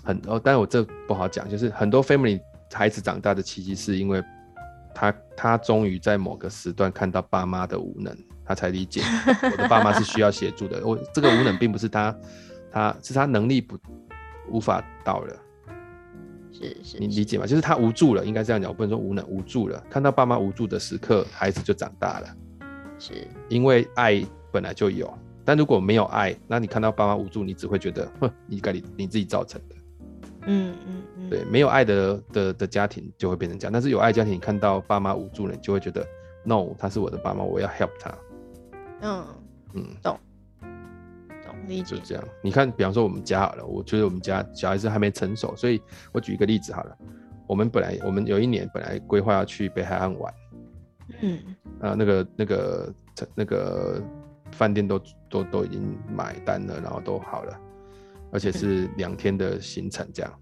[0.04, 4.24] 很哦，但是我这不好讲，就是很多 family 孩子长大的契机，是因为
[4.96, 9.02] 他他终于在某个时段看到爸妈的无能，他才理解
[9.44, 10.84] 我的爸妈是需要协助的。
[10.84, 12.14] 我这个无能并不是他，
[12.72, 13.78] 他是他能力不。
[14.50, 15.36] 无法到了，
[16.52, 17.46] 是是，是，你理解吗？
[17.46, 19.84] 就是他无助了，应该这样讲，我不能说无能，无助了。
[19.90, 22.28] 看到爸妈无助的时刻，孩子就长大了。
[23.00, 25.12] 是，因为爱本来就有，
[25.44, 29.76] 但如果没有爱，那你看到爸妈无助，你只会觉得，哼，你该你你自己造成的。
[30.46, 36.06] 嗯嗯嗯，对，没有爱的的的家庭就会变成这样，但是有爱家庭，你看到爸妈无助了，你就会觉得
[36.44, 38.14] ，no，他是我的爸妈，我要 help 他。
[39.02, 39.26] 嗯
[39.74, 40.20] 嗯，懂。
[41.86, 46.98] 就这样，你看，比方说我们家好了，我觉得我们家小孩子还没成熟，所以我举一个例子好了。
[47.48, 50.34] 我们本来我们有一年本来规划要去北海岸玩，
[51.22, 51.40] 嗯，
[51.82, 52.94] 啊，那个那个
[53.36, 54.02] 那个
[54.52, 57.60] 饭店都都都已经买单了，然后都好了，
[58.32, 60.34] 而且是两天的行程这样。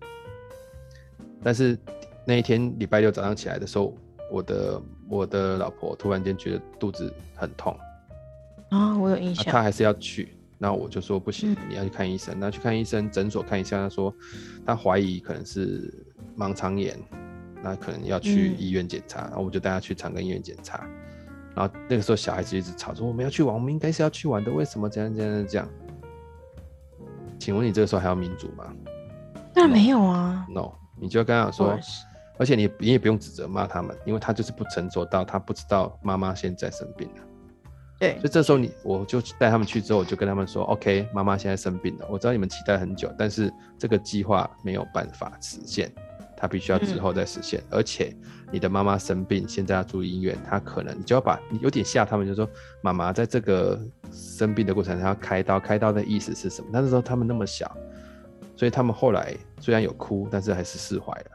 [1.43, 1.77] 但是
[2.25, 3.95] 那一天礼拜六早上起来的时候，
[4.31, 7.75] 我的我的老婆突然间觉得肚子很痛
[8.69, 10.37] 啊，我有印象，她还是要去。
[10.63, 12.39] 那我就说不行，你要去看医生。
[12.39, 14.13] 那去看医生，诊所看一下，他说
[14.63, 15.91] 他怀疑可能是
[16.37, 16.95] 盲肠炎，
[17.63, 19.21] 那可能要去医院检查。
[19.21, 20.87] 然后我就带他去长庚医院检查。
[21.55, 25.67] 然后那个时候小孩子一直吵说我们要去玩，我们应该是要去玩的，为什么这样这样这样？
[27.39, 28.71] 请问你这个时候还要民主吗？
[29.55, 30.45] 那没有啊。
[30.47, 31.75] No，你就跟他说，
[32.37, 37.23] 而且你你也不用指责骂他们，因为他就是不成熟到他不知道妈妈现在生病了。
[38.01, 45.93] 对，所以这时候你我就带他们去之后，我就跟他们说：“OK，妈妈现在生病了，我知道你们期待很久，但是这个计划没有办法实现，
[46.35, 47.59] 他必须要之后再实现。
[47.59, 48.11] 嗯、而且
[48.51, 52.49] 你的妈妈生病，现在要住医院，他可能你就要把你有点吓他们，就说
[52.81, 53.79] 妈妈在这个
[54.11, 56.69] 生病的过程，他要开刀，开刀的意思是什么？
[56.73, 57.71] 那时候他们那么小，
[58.55, 61.25] 所以他们后来虽然有哭，但是还是释怀了。”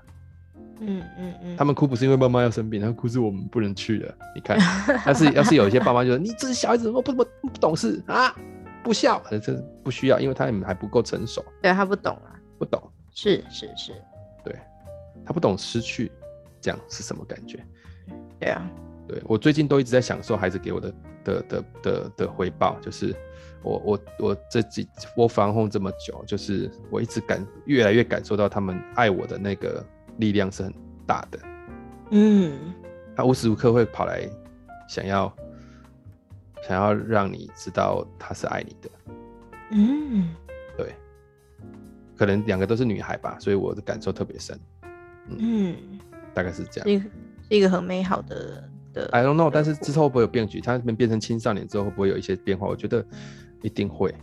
[0.80, 4.14] 嗯嗯嗯，他们哭不是因为妈妈要生病，他们哭是我们不能去了。
[4.34, 4.58] 你看，
[5.04, 8.34] 但是要是有一些爸妈就说你这是小孩子，我不不不懂事啊，
[8.82, 11.44] 不孝，这不需要，因为他们还不够成熟。
[11.62, 12.82] 对，他不懂啊，不懂。
[13.14, 13.92] 是是是，
[14.44, 14.54] 对，
[15.24, 16.12] 他不懂失去
[16.60, 17.64] 这样是什么感觉。
[18.38, 18.70] 对啊，
[19.08, 23.16] 对我最近都一直在享受孩子给我的的的的的回报，就是
[23.62, 24.86] 我我我这几
[25.16, 29.82] 我防控这么久，就是我一直感越来越感受到他们爱我的那个
[30.18, 30.74] 力量是很
[31.07, 31.38] 大的。
[32.11, 32.72] 嗯，
[33.16, 34.29] 他无时无刻会跑来
[34.88, 35.33] 想要
[36.62, 38.90] 想要让你知道他是爱你的。
[39.70, 40.35] 嗯，
[40.76, 40.94] 对，
[42.16, 44.59] 可能两个都是女孩吧，所以我的感受特别深。
[45.29, 45.76] 嗯，嗯，
[46.33, 47.02] 大概是这样。
[47.48, 50.61] 是一个很美好的的，I don't know，但是之后会不会有变局？
[50.61, 52.66] 他们变成青少年之后会不会有一些变化？
[52.66, 53.05] 我觉得
[53.62, 54.14] 一定会。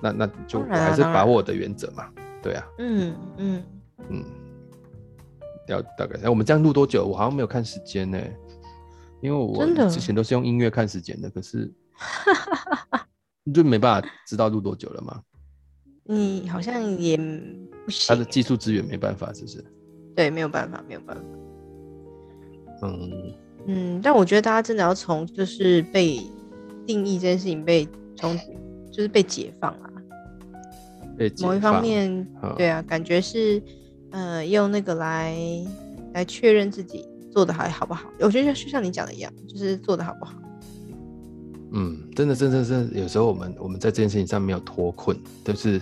[0.00, 2.08] 那那就我还是把握我的原则嘛。
[2.42, 2.66] 对啊。
[2.78, 3.64] 嗯嗯
[4.08, 4.24] 嗯。
[5.68, 7.06] 要大概，哎，我们这样录多久？
[7.06, 8.18] 我好像没有看时间呢，
[9.20, 11.72] 因为我之前都是用音乐看时间的，可是
[13.52, 15.20] 就没办法知道录多久了吗？
[16.04, 18.06] 你好像也不行。
[18.08, 19.64] 他的技术资源没办法，是不是？
[20.14, 21.22] 对，没有办法，没有办法。
[22.82, 23.10] 嗯
[23.66, 26.20] 嗯，但我觉得大家真的要从就是被
[26.86, 28.36] 定义这件事情被从
[28.92, 29.90] 就是被解放啊，
[31.40, 33.62] 某一方面，对啊，感觉是
[34.14, 35.36] 呃用那个来
[36.14, 38.08] 来确认自己做的还好不好？
[38.20, 40.32] 我觉得就像你讲的一样，就是做的好不好？
[41.72, 45.80] 嗯，真的，真的，真，有时候我们我们在这件事情上没有脱困，就是。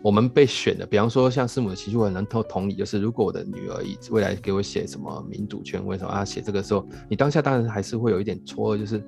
[0.00, 9.02] 我们被选的，比方说像师母的情绪，我很能同同理，就是如果我的女儿以未来给我写什么民主权威什么啊，写这个时候，你当下当然还是会有一点错愕，就是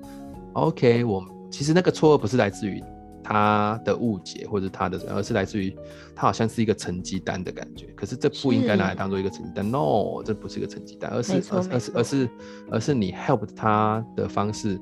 [0.51, 2.83] OK，我其实那个错愕不是来自于
[3.23, 5.75] 他的误解或者他的，而是来自于
[6.15, 12.29] 他好像是一个成绩单的感觉，可是这不应该拿来当做一个成绩单，No，这不是一个成绩单，而是而是而是而是
[12.71, 14.79] 而是你 help 他的方式。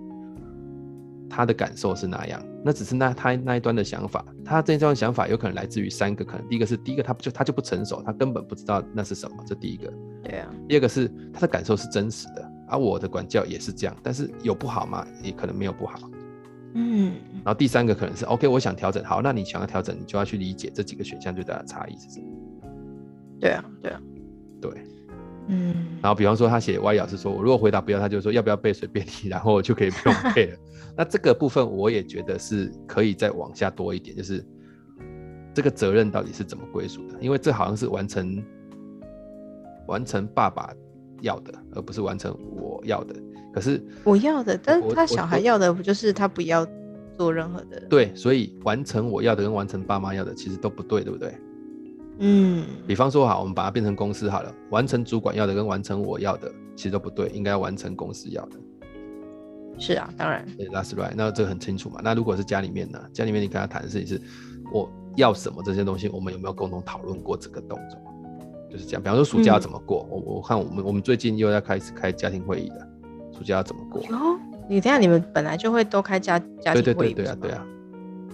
[1.31, 9.93] 他的感受是那样，那只是那他那一端的想法，他这一段想法有可能来自于三个可能，第一个是第一个他就他就不成熟，他根本不知道那是什么，这第一个。
[10.23, 10.49] 对啊。
[10.67, 15.05] 第二个是他的感受是真实的，而、啊、我的管教也是这样，但是有不好吗？
[15.21, 15.99] 也可能没有不好。
[16.73, 17.13] 嗯。
[17.43, 22.25] 然后第三个可能是 OK，我想调整，好，那你想要调整，你就要去理解这几个选项最大的差异是什么。
[23.39, 24.01] 对啊，对啊，
[24.61, 24.71] 对。
[25.51, 30.57] 嗯，然后比方说他写 Y 老师说，我如果回答不要，他就说要不要背随便你，然后我就可以不用 背了。
[30.95, 34.45] 那这个部分我也觉得是可以再往下多一点，就是
[35.53, 37.17] 这个责任到底是怎么归属的？
[37.19, 38.43] 因为这好像是完成
[39.87, 40.71] 完成爸爸
[41.21, 43.15] 要的，而不是完成我要的。
[43.51, 46.65] 可是我要的，但是他小孩要的不就是他不要
[47.17, 47.79] 做任何的？
[47.89, 51.35] 对，所以完成我要的跟完成爸妈要的其实都不对，对不对？
[52.19, 58.57] 嗯，比方说好，我们把它变成公司好了，完成主管要的跟完成我要的其实都不对，应该要完成公司要的。
[59.77, 60.45] 是啊，当然。
[60.57, 61.13] 对，That's right。
[61.15, 62.01] 那这个很清楚嘛。
[62.03, 62.99] 那如果是家里面呢？
[63.13, 64.21] 家里面你跟他谈的事情是，
[64.73, 67.97] 我要什么这些东西，我们有没有共同讨论过这个动作？
[68.69, 69.01] 就是这样。
[69.01, 70.05] 比方说暑假要怎么过？
[70.11, 72.87] 我、嗯、我看我们我们最近又要开始开家庭会议了，
[73.39, 74.01] 暑假要怎么过？
[74.11, 77.65] 哦，你等下你们本来就会都开家家庭会议，对对对对啊对啊。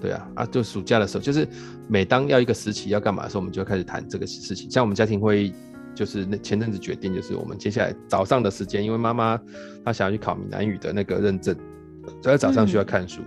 [0.01, 1.47] 对啊，啊，就暑假的时候，就是
[1.87, 4.69] 每当要一个时期要干嘛的时候，我们就会开始谈这个事情。
[4.69, 5.53] 像我们家庭会议，
[5.95, 9.39] 就是那前阵子决定，就是我们接下来早上的时间，因为妈妈
[9.83, 11.55] 她想要去考闽南语的那个认证，
[12.21, 13.21] 所以早上需要看书。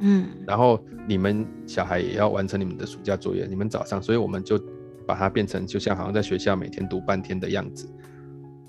[0.00, 0.26] 嗯。
[0.46, 4.58] 然后你们小孩也要完成你们的暑假作业，你们早上，所以我们就
[5.06, 7.86] 把它变成就像好像在学校每天读半天的样子。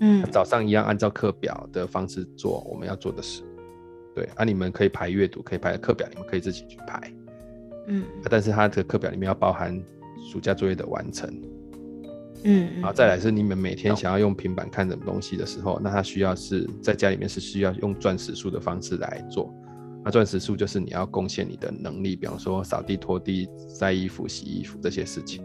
[0.00, 0.24] 嗯。
[0.30, 3.42] 早上一样按照课表的方式做我们要做的事。
[4.14, 7.00] 对啊，你们可以排阅读，可以排课表，你们可以自己去排。
[7.86, 9.80] 嗯，啊、但是他的课表里面要包含
[10.30, 11.30] 暑假作业的完成。
[12.44, 19.52] 嗯，然后再来是你们每天想要用平板看什么东西的时候，那他需要是在家里面是需要用钻石数的方式来做。
[20.04, 25.44] 那钻石数就是你要贡献你的能力，比方说扫地、拖地、晒衣服、洗衣服这些事情。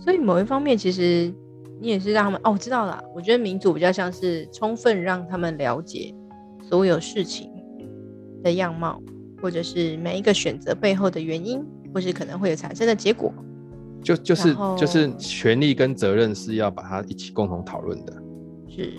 [0.00, 1.32] 所以某一方面，其实
[1.80, 3.02] 你也是让他们哦，我知道了。
[3.14, 6.14] 我觉得民主比较像是充分让他们了解。
[6.60, 7.50] 所有事情
[8.44, 9.00] 的样貌，
[9.40, 11.64] 或者是每一个选择背后的原因，
[11.94, 13.32] 或是可能会有产生的结果，
[14.02, 18.12] 就就是就是权利跟责任是要把它一起共同讨论的，
[18.68, 18.92] 是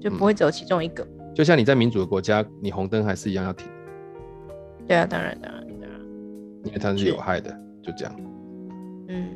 [0.00, 1.02] 就不会只有其中一个。
[1.02, 3.66] 嗯，就像你在民主的国家，你红灯还是一样要停。
[4.86, 6.00] 对啊，当然当然当然，
[6.62, 7.50] 因为它是有害的，
[7.82, 8.16] 就这样。
[9.08, 9.26] 嗯，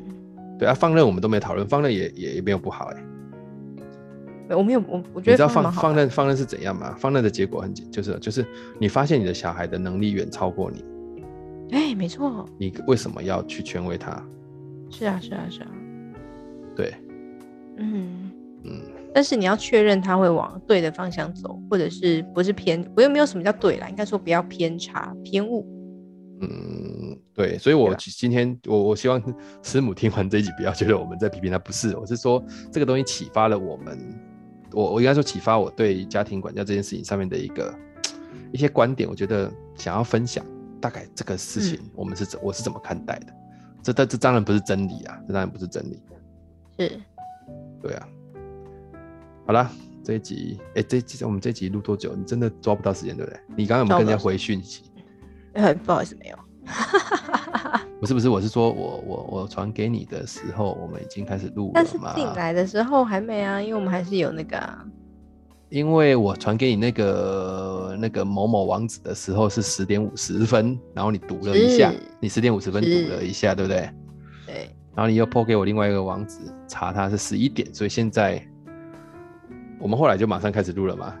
[0.61, 3.03] 对啊，放任我们都没讨论，放任也也也没有不好哎、
[4.49, 4.55] 欸。
[4.55, 6.95] 我没有，我我觉得你知道放放任放任是怎样吗？
[6.99, 8.45] 放任的结果很简，就是就是
[8.77, 10.85] 你发现你的小孩的能力远超过你，
[11.71, 12.47] 哎，没错。
[12.59, 14.23] 你为什么要去权威他？
[14.91, 15.67] 是啊，是啊，是啊。
[16.75, 16.93] 对，
[17.77, 18.31] 嗯
[18.63, 18.81] 嗯。
[19.15, 22.87] 但是你要确认他会往对的方向走，或者是不是偏？
[22.95, 25.65] 我又没有什么叫对啦，应该说不要偏差偏误。
[26.39, 29.21] 嗯，对，所以我今天我我希望
[29.63, 33.97] 师母听完这一集不要觉得我们在批评他，不是，我是说这个东西启发了我们，
[34.73, 37.73] 我我应该说启发我对家庭管教这件事情上面的一个
[38.51, 40.45] 一些观点，我觉得想要分享，
[40.81, 43.27] 大概这个事情我们是怎、嗯、我是怎么看待的，
[43.81, 46.03] 这这这当然不是真理啊，这当然不是真理，
[46.77, 46.99] 是，
[47.81, 48.07] 对啊，
[49.47, 49.71] 好了，
[50.03, 52.13] 这一集，哎、欸，这一集我们这一集录多久？
[52.13, 53.39] 你真的抓不到时间对不对？
[53.55, 54.83] 你刚刚有没有跟人家回讯息？
[55.53, 56.37] 呃，不好意思，没有。
[57.99, 61.73] 不是不是，我是说我我我传给你的时候，我们已经开始录了嘛。
[61.75, 64.85] 但是进来的时候还没啊，因为我们还是有那个、啊。
[65.69, 73.89] 因为我传给你那个那个某某网址的时候是十点五十分，然后你读了一下，你十点五十分读了一下，对不对？
[74.45, 74.75] 对。
[74.93, 78.45] 然后你又 po 给我另外一个网址，查它是十一点，所以现在
[79.79, 81.15] 我们后来就马上开始录了嘛。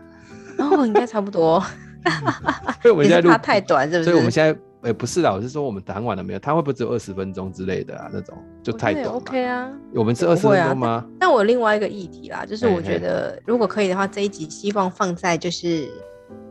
[0.57, 1.63] 哦，应该差不多。
[2.83, 4.09] 所以我们现在录太短，是不是？
[4.09, 6.39] 所以我们现在，哎、欸，不是啦，我是说我们谈完了没有？
[6.39, 8.09] 他会不会只有二十分钟之类的啊？
[8.11, 9.05] 那种就太短。
[9.05, 11.05] OK 啊，我们是二十分钟吗、啊？
[11.19, 15.87] 但我有另外一个议题啦，就是我觉得如果可以的话，这一集希望放在就是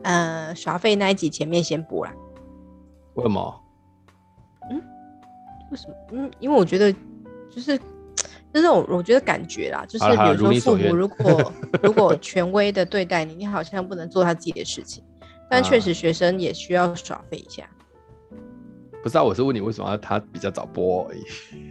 [0.04, 2.12] 呃耍废那一集前面先播啦。
[3.14, 3.60] 为什么？
[4.70, 4.80] 嗯？
[5.72, 5.94] 为什么？
[6.12, 6.92] 嗯，因为我觉得
[7.50, 7.76] 就是
[8.54, 15.02] 就是我我觉得感觉啦，就是比如说父母如果 如果权威的对待你，你好像不能做他自己的事情。
[15.50, 17.68] 但确实，学生也需要耍废一下。
[19.02, 21.22] 不知道，我是问你为什么他比较早播而已。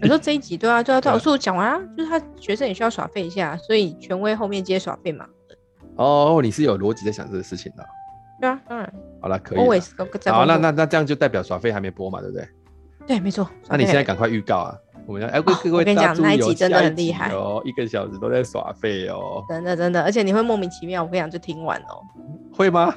[0.02, 5.26] 你说这一集对啊， 对啊，对啊，我说我讲完啊，就是他学生也需要耍废一下，所以权威后面接耍废嘛。
[5.96, 7.86] 哦，你是有逻辑在想这个事情的。
[8.42, 8.94] 对啊，当然。
[9.22, 9.60] 好了，可以。
[10.32, 12.48] 好，那那那这样就代表耍废还没播嘛，对不对？
[13.06, 13.48] 对，没错。
[13.68, 14.76] 那你现在赶快预告啊！
[15.06, 19.44] 我们要哎，各位，我跟你讲，那一集真的很厉害哦，一个小时都在耍废哦。
[19.50, 22.02] 真的真的，而且你会莫名其妙，我跟你讲，就听完哦。
[22.54, 22.94] 会吗？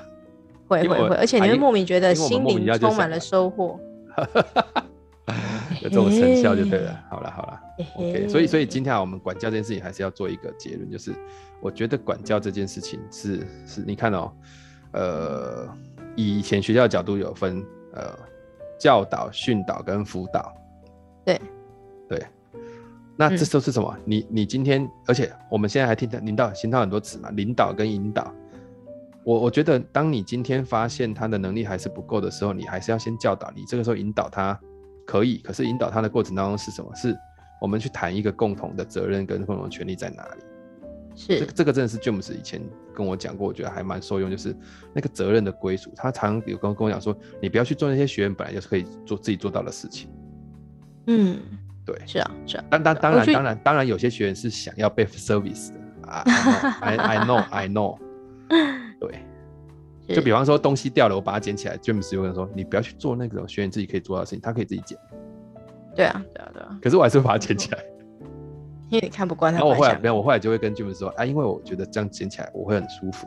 [0.68, 3.81] 会会会，而且你会莫名觉得心灵充满了收获，
[5.83, 7.05] 有这种成效就对了。
[7.11, 7.61] 好了好了
[7.96, 8.29] ，OK。
[8.29, 11.14] 所以所以今天我们管教这件事情还是要做一个结论，就是
[11.61, 14.33] 我觉得管教这件事情是是，你看哦，
[14.92, 15.68] 呃，
[16.14, 18.16] 以前学校的角度有分呃
[18.79, 20.55] 教导、训导跟辅导，
[21.25, 21.40] 对
[22.09, 22.27] 对。
[23.14, 23.94] 那这都是什么？
[24.05, 28.33] 你你今天，而且我们现在还听到领导、听到很多词嘛，领导跟引导。
[29.25, 33.65] 我我觉得，当你今天发现他的能力还是不够的时候，你还是要先教导你。
[33.67, 34.59] 这个时候引导他
[35.07, 36.93] 可以，可是引导他的过程当中是什么？
[36.95, 37.17] 是
[37.61, 40.43] 我们去谈一个共同的责任跟共同的权利在哪里？
[41.15, 42.61] 是这个这个真的是 James 以前
[42.95, 44.57] 跟我讲过，我觉得还蛮受用，就是
[44.95, 45.93] 那个责任的归属。
[45.95, 50.11] 他常有跟跟我讲说，你不要去做那些学员本来就是可以做自己做到的事情。
[51.07, 51.39] 嗯，
[51.85, 52.65] 对，是啊，是啊。
[52.71, 56.23] 当当当然当然当然有些学员是想要被 service 的啊
[56.81, 57.99] ，I I know I know。
[60.07, 61.77] 对，就比方说东西掉了，我把它捡起来。
[61.79, 64.99] James 有人说：“你不要去做那种学员自己可以做到的事情，他可以自己捡。”
[65.95, 66.79] 对啊，对啊，对啊。
[66.83, 67.79] 可是我还是会把它捡起来，
[68.91, 69.59] 因为你看不惯他。
[69.59, 73.27] 然后我后来没有，我后来就会跟 James 说：“啊，因为我觉得这样捡起来我会很舒服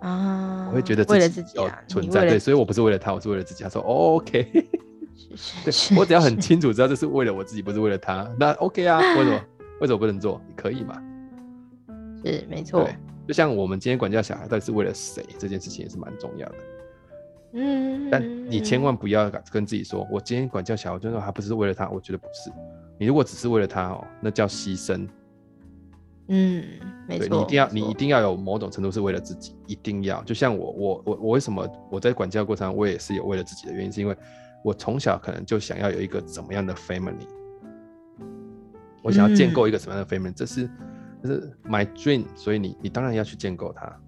[0.00, 2.28] 啊，我会觉得为了自己存在。
[2.28, 4.46] 对，所以我不是为了他，我是为了自己。”他说：“OK。”
[5.64, 8.98] 对，我只要很清楚知道这是为了我自己，不是为了他，那 OK 啊？
[9.16, 9.40] 为什么？
[9.80, 10.40] 为什么不能做？
[10.46, 11.02] 你可以嘛？
[12.24, 12.88] 是没错。
[13.26, 16.54] 就像我们今天管教小孩到底是为了谁，这件事情也是蛮重要的。
[17.54, 21.88] 嗯，但你千万不要跟自己说，我今天管教小孩，我就说还不是为了他。
[21.88, 22.50] 我觉得不是。
[22.98, 25.06] 你如果只是为了他哦，那叫牺牲。
[26.28, 26.64] 嗯，
[27.06, 27.36] 没错。
[27.36, 30.22] 你一定要，你一定要有某种程度是为了自己，一定要。
[30.24, 34.16] 就像我，我，我，我为什么我在管教过程中，我也是有为了自己的原因，是因为
[34.64, 37.26] 我从小可能就想要有一个怎么样的 family，
[39.02, 40.70] 我想要建构一个什么样的 family，这是。
[41.22, 44.00] 就是 my dream，所以你你当然要去建构它。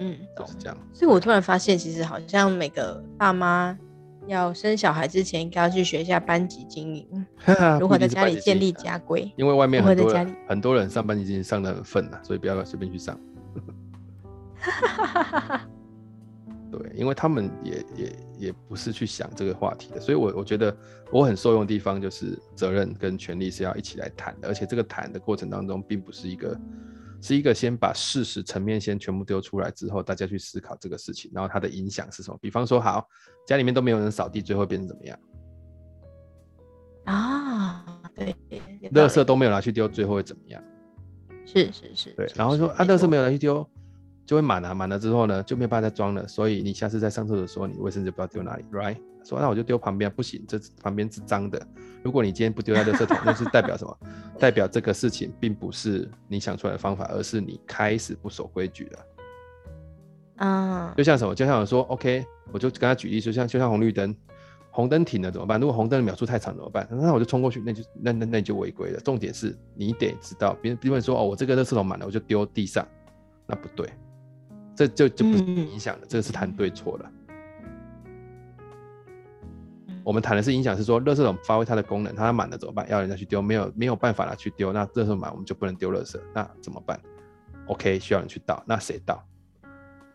[0.00, 0.76] 嗯，就是这样。
[0.92, 3.78] 所以我突然发现，其实好像每个爸妈
[4.26, 7.26] 要生小孩之前，应该要去学一下班级经营，
[7.78, 9.30] 如何在家里建立家规。
[9.36, 13.18] 因为外面很多人很多人上班级经营上的很愤呐，所以不要随便去上。
[16.72, 20.74] 对，因为他们也也也不是去想这个话题的，所以我我觉得
[21.10, 26.60] 我很受用的地方就是责任跟权利是要一起来谈的，而且这个谈的过程当中，并不是一个
[27.20, 32.38] 是一个先把事实层面先全部丢出来之后，大家去思考这个事情，然后它的影响是什么。
[32.40, 33.06] 比方说，好，
[33.46, 35.18] 家里面都没有人扫地，最后变成怎么样？
[37.04, 38.34] 啊，对，
[38.92, 40.64] 垃圾都没有拿去丢，最后会怎么样？
[41.44, 43.68] 是是是，对，然后说啊，垃圾没有拿去丢。
[44.32, 46.26] 就会满了，满了之后呢，就没有办法再装了。
[46.26, 48.96] 所以你下次在上厕所的时候，你卫生纸不知道丢哪里，right？
[49.22, 51.60] 说那我就丢旁边，不行，这旁边是脏的。
[52.02, 53.94] 如果你今天不丢在垃圾桶，那是代表什么？
[54.38, 60.46] 代表这个事情并不是你想出来的方法，而是你开始不守规矩了。
[60.46, 64.16] 啊，就像什么，就像我说，OK，我就跟他举例，就像就像红绿灯，
[64.70, 65.60] 红灯停了怎么办？
[65.60, 66.88] 如果红灯的秒数太长怎么办？
[66.90, 69.00] 那我就冲过去，那就那那那你就违规了。
[69.00, 72.88] 重点是你得知道，别人别人说哦，我这个垃圾桶满了，我就丢地上，
[73.46, 73.86] 那不对，
[74.74, 77.10] 这就就不是影响了，嗯、这个是谈对错了。
[80.04, 82.88] 我们谈的是影响，是说垃圾桶发挥它的功能，它满了怎么办？
[82.88, 87.00] 要人家去丢，没有没有办法拿去丢，那垃圾满我们就不能丢垃圾，那怎么办
[87.66, 89.24] ？OK，需要人去倒，那谁倒？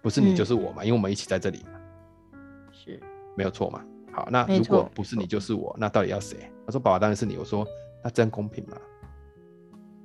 [0.02, 1.80] 不是你就是我嘛，嗯、因为我们一起在这里嘛，
[2.72, 3.00] 是
[3.36, 3.82] 没有错嘛。
[4.12, 6.38] 好，那如果不是你就是我，那到底要谁？
[6.66, 7.66] 他说：“宝宝当然是你。”我说
[8.04, 8.76] ：“那真公平吗？”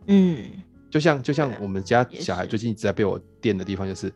[0.06, 0.44] 嗯，
[0.90, 4.12] 就像就像我们家小孩最近一直在被我电的地方，就是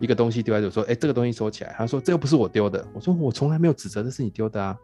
[0.00, 4.76] 一个东西丢在这，说：“哎、欸，这个东西收起来。”他说：“这又不是我丢的。”我说：“我从来没有指责这是你丢的啊。”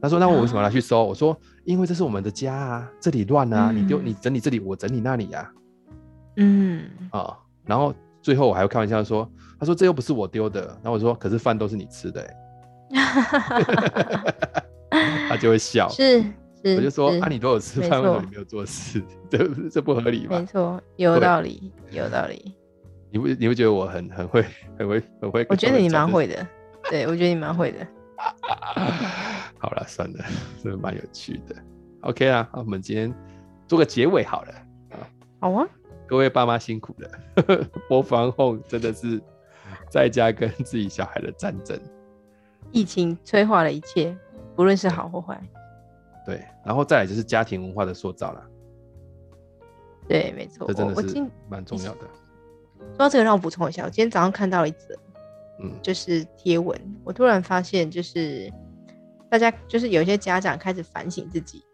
[0.00, 1.34] 他说：“那我为什么要拿去收？”我说
[1.64, 5.50] ：“因为这是我们的家啊，这里乱啊，嗯、你丢你整理这里，我整理那里呀、啊。”
[6.36, 9.28] 嗯啊，然后最后我还会开玩笑说
[9.58, 12.36] ：“他说这又不是我丢的。”然后我说：“可是饭都是你吃的、欸。
[15.30, 15.88] ”他就会笑。
[15.88, 16.22] 是
[16.62, 19.02] 是，我就说：“啊，你都有吃饭，为什么你没有做事？
[19.30, 22.55] 这这不合理吧？”没错，有道理，有道理。
[23.16, 24.44] 你不你不觉得我很很会
[24.78, 25.46] 很会很会？
[25.48, 26.46] 我觉得你蛮会的。
[26.90, 27.86] 对，我觉得你蛮会的。
[29.58, 30.24] 好了，算了，
[30.62, 31.56] 这蛮有趣的。
[32.02, 33.12] OK 啊，我们今天
[33.66, 34.52] 做个结尾好了。
[35.40, 35.66] 好啊，
[36.06, 37.10] 各位爸妈辛苦了。
[37.88, 39.18] 播放后真的是
[39.90, 41.80] 在家跟自己小孩的战争。
[42.70, 44.14] 疫情催化了一切，
[44.54, 45.40] 不论是好或坏。
[46.26, 48.44] 对，然后再来就是家庭文化的塑造了。
[50.06, 52.00] 对，没错，这真的是蛮重要的。
[52.78, 54.94] 说到这个，让我补充一下，我今天早上看到了一则。
[55.62, 58.52] 嗯，就是贴文，我突然发现，就是
[59.30, 61.64] 大家就是有一些家长开始反省自己，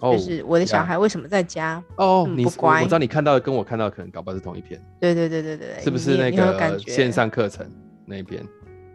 [0.00, 7.66] 哦、就是我的小孩为什么在家哦，嗯、不乖我，知道你看到的跟我看到的可能搞不好是同一篇，对对对对对，是不是那个线上课程
[8.04, 8.46] 那一篇？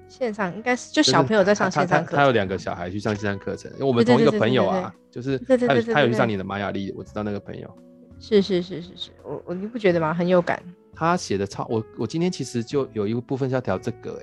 [0.07, 7.67] 线上应该是就小朋友在上线上课程，他有两个小孩去上线上课程，因为我们同一个朋友啊，就是他有他有去上你的玛雅丽，我知道那个朋友，
[8.19, 10.13] 是是是是是，我我你不觉得吗？
[10.13, 10.61] 很有感。
[10.95, 14.19] 他写的超我，我今天其实就有一个部分是要调这个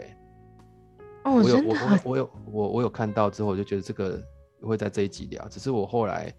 [1.22, 4.20] 哎、我有我我有我我有看到之后，我就觉得这个
[4.60, 6.30] 会在这一集聊，只是我后来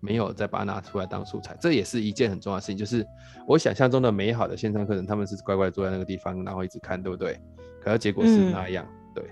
[0.00, 1.56] 没有再把它拿出来当素材。
[1.60, 3.06] 这也是一件很重要的事情，就是
[3.46, 7.38] 我想象中的美好的线上课程，他们是乖乖坐在那个地方，然后一直看，对不对？
[7.80, 9.30] 可是结果是那样，嗯、对。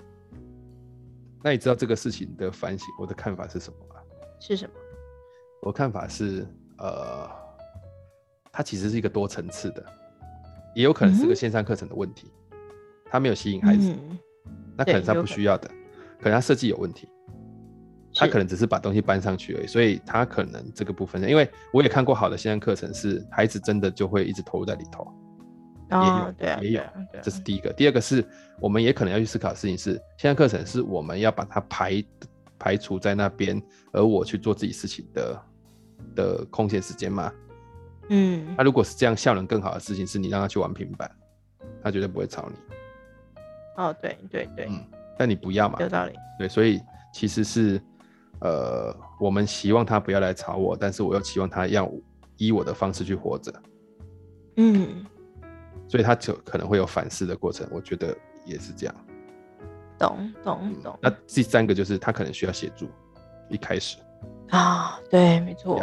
[1.43, 4.01] 那你知道这个事情的反省，我的看法是什么吗？
[4.39, 4.73] 是什么？
[5.63, 6.47] 我看法是，
[6.79, 7.29] 呃，
[8.53, 9.85] 它其实是一个多层次的。
[10.73, 12.31] 也有可能是个线上课程的问题，
[13.07, 14.17] 他、嗯、没有吸引孩子，嗯、
[14.77, 15.75] 那可能是他不需要的，可，
[16.21, 17.09] 可能他设计有问题，
[18.15, 25.03] 他可能只是把东西搬上去而已，所以他可能这个部分，因为我也看过好的线上课程，是孩子真的就会一直投入在里头，
[25.91, 26.83] 哦、也有，对啊，也有，
[27.21, 27.73] 这是第一个。
[27.73, 28.25] 第二个是，
[28.61, 32.05] 我们也可能要去思考的事情是，线上课程是我们要把它排
[32.61, 33.61] 排除在那边，
[33.93, 35.43] 而我去做自己事情的
[36.15, 37.33] 的空闲时间嘛。
[38.13, 41.11] 嗯，那如果是这样，效能更好的事情是你让他去玩平板，
[41.83, 42.57] 他绝对不会吵你。
[43.77, 44.85] 哦，对对对，嗯，
[45.17, 46.13] 但你不要嘛，有道理。
[46.39, 46.81] 对，所以
[47.15, 47.81] 其实是，
[48.41, 51.91] 呃，我们希望他不要来吵我，但是我又期望他要
[52.37, 53.53] 以我的方式去活着。
[54.57, 55.07] 嗯，
[55.89, 58.95] 所以他就可能会有反思的过程，我觉得也是这样。
[59.97, 60.99] 懂懂懂。
[61.01, 62.89] 那第三个就是他可能需要协助，
[63.49, 63.99] 一开始。
[64.49, 65.81] 啊，对，没错。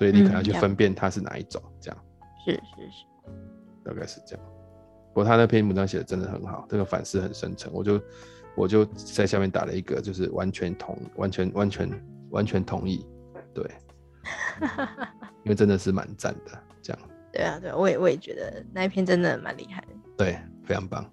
[0.00, 1.98] 所以你可能要去分辨它是哪一种，这样。
[2.42, 2.58] 是是
[2.90, 3.04] 是，
[3.84, 4.42] 大概是这样。
[5.12, 8.00] 不过他那篇文章写的真的很好，这个反思很深沉，我就
[8.56, 13.06] 我就在下面打了一个，就是完全同，完全完全完全同意，
[13.52, 13.62] 对。
[15.44, 17.02] 因为真的是蛮赞的，这样。
[17.30, 19.88] 对啊，对，我也我也觉得那一篇真的蛮厉害的。
[20.16, 21.04] 对，非常棒。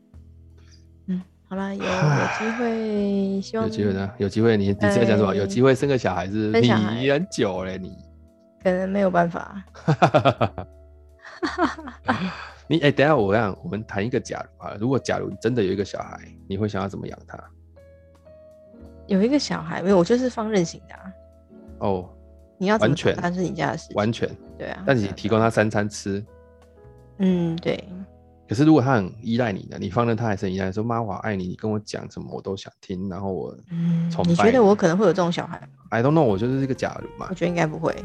[1.08, 1.90] 嗯，好了，有有
[2.40, 5.36] 机会，希望有机会呢，有机会你你在讲什么？
[5.36, 6.70] 有机会生个小孩子，你
[7.12, 7.92] 很久了你。
[8.64, 9.64] 可能没有办法。
[12.68, 17.42] 你哎、欸，等一下我让我们谈一个假如啊，如果假如你真的有一个小孩，你会想要怎么养他？
[19.08, 21.14] 有一个小孩没有，我就是放任型的啊。
[21.80, 22.10] 哦，
[22.58, 24.84] 你要完全，他是你家的事，完全对啊。
[24.86, 26.26] 但是你提供他三餐吃，
[27.20, 27.82] 嗯，对。
[28.50, 29.78] 可是如果他很依赖你呢？
[29.80, 37.28] 你放任他还是很依赖，说妈我好爱你，你跟我讲什么我都想听，然后我嗯，你觉得我可能会有这种小孩吗？I don't know，我就是这个假如嘛。
[37.30, 37.96] 我觉得应该不会。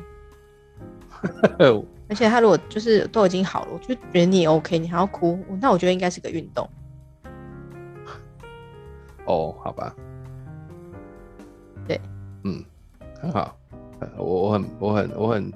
[2.09, 6.69] 而且他如果就是都已经好了，我就觉得你也 OK，你还要哭，那我觉得应该是个运动。
[9.25, 9.95] 哦，好吧。
[11.87, 12.01] 对，
[12.45, 12.63] 嗯，
[13.21, 13.57] 很好。
[14.19, 15.53] 我我很我很我很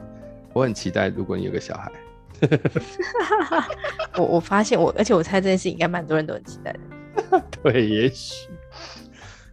[0.52, 1.92] 我很期待，如果你有个小孩，
[4.16, 7.42] 我我发现我，而且我猜这件事应该蛮多人都很期待的。
[7.62, 8.48] 对，也许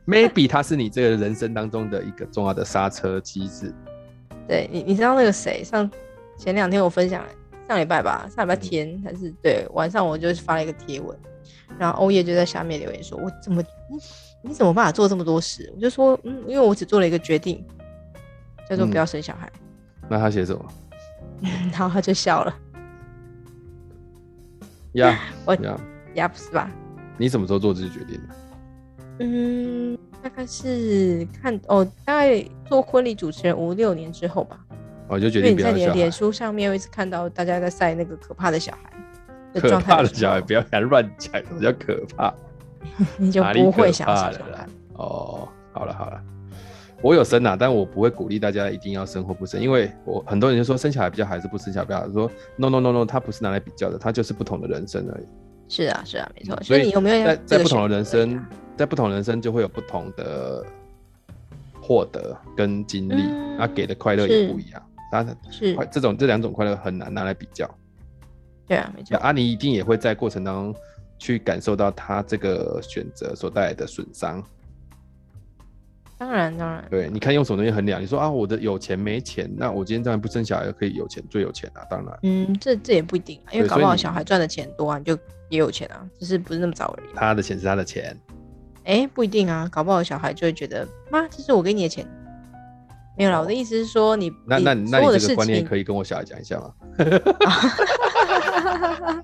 [0.06, 3.74] ，maybe 它是你这个人生当中的一个重要的刹车机制。
[4.48, 5.90] 对你，你知道那个谁上
[6.38, 7.24] 前两天我分享
[7.68, 11.18] 上礼拜吧，上礼拜天、嗯、还是对晚上，我就发了一个贴文，
[11.80, 13.98] 然后欧耶就在下面留言说：“我怎么你
[14.50, 17.66] 你怎么办法做这么多事？”我就说：“嗯，因为我只做了一个决定，
[18.70, 19.50] 叫做不要生小孩。
[19.56, 20.66] 嗯”那他写什么？
[21.72, 22.54] 然后他就笑了。
[24.94, 25.56] 呀， 我
[26.16, 26.70] 呀不是吧？
[27.18, 28.36] 你什么时候做这个决定的？
[29.20, 34.60] 嗯，大概是看哦，大概做婚礼主持人五六年之后吧。
[35.08, 35.72] 我就决定不要。
[35.72, 38.90] 在你的脸书上面，我一直看到大家在晒那个可怕的小孩
[39.54, 42.34] 的可怕的小孩，不要敢乱讲，比较可怕。
[43.18, 45.48] 你就不会想生小孩哦。
[45.72, 46.22] 好了好了，
[47.02, 52.10] 我有生啊，但我不会鼓励大家一定要生或不生，因为我很多人就说生小孩比较好，还是不生小孩比较好。
[52.10, 55.26] 说 no no no no，他不是拿来比较的，他就是不同的人生而已。
[55.68, 56.58] 是啊是啊，没错。
[56.64, 58.44] 所以你有没有在在不同的人生？
[58.76, 60.66] 在不同人生就会有不同的
[61.82, 64.82] 获得跟经历，嗯，啊，给的快乐也不一样。
[65.12, 67.70] 当然，是这种这两种快乐很难拿来比较。
[68.68, 69.16] 对啊，没错。
[69.18, 70.76] 啊，你一定也会在过程当中
[71.20, 74.44] 去感受到他这个选择所带来的损伤。
[76.18, 76.84] 当然，当然。
[76.90, 78.02] 对，你看用什么东西衡量？
[78.02, 79.54] 你说啊，我的有钱没钱？
[79.56, 82.20] 那我今天当然不生小孩可以有钱，最有钱啊，当然。
[82.24, 85.16] 嗯，这这也不一定，因为搞不好小孩赚的钱多啊，你就
[85.50, 87.08] 也有钱啊，只是不是那么早而已。
[87.14, 88.18] 他的钱是他的钱。
[88.86, 92.06] 哎、欸，不一定啊，搞不好小孩就会觉得，妈，这是我给你的钱，
[93.18, 93.40] 没有啦。
[93.40, 96.74] 我的意思是说你，那那那你这个观念可以跟我小孩讲一下吗？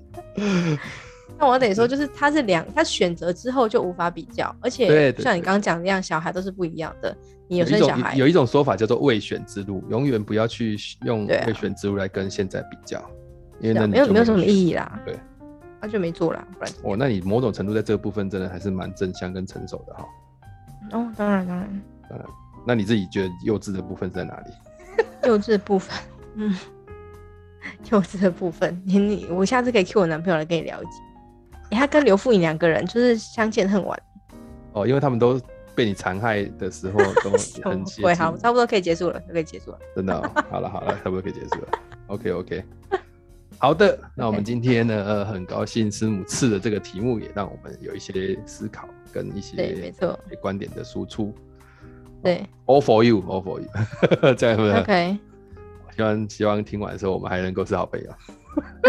[1.38, 7.16] 那我得说，就是他是两，他选择之后就无法比较，而且像你刚刚讲的一样，小孩都是不一样的。
[7.48, 13.08] 你有生小孩，有一种说法叫做未选之路，永远不要去用未选之路来跟现在比较，啊、
[13.60, 15.00] 因为那没有没有什么意义啦。
[15.04, 15.18] 对。
[15.80, 20.06] 他就没做了，不然哦，那你某种程度在这个部分真的还是蛮正向跟成熟的哈。
[20.92, 21.82] 哦，当然当然。
[22.08, 22.28] 当然，
[22.66, 24.52] 那你自己觉得幼稚的部分在哪里？
[25.26, 25.98] 幼稚的部分，
[26.34, 26.56] 嗯，
[27.90, 30.90] 幼稚的部分，你你我下次可以 Q 我男朋友来跟你了解。
[31.70, 34.02] 欸、他跟刘富颖两个人就是相见恨晚。
[34.72, 35.40] 哦，因为他们都
[35.74, 37.30] 被你残害的时候 都
[37.62, 39.78] 很对，好，差不多可以结束了，可以结束了。
[39.94, 41.68] 真的、哦，好了好了，差不多可以结束了。
[42.08, 42.64] OK OK。
[43.62, 51.34] 好的，那我们今天呢，呃，很高兴师母赐的这个题目也让我们有一些思考跟一些没错观点的输出。
[52.22, 53.68] 对，All for you，All for you，
[54.34, 55.18] 这样是不是？OK。
[55.94, 58.10] 希望希望听完的时候我们还能够是好朋友。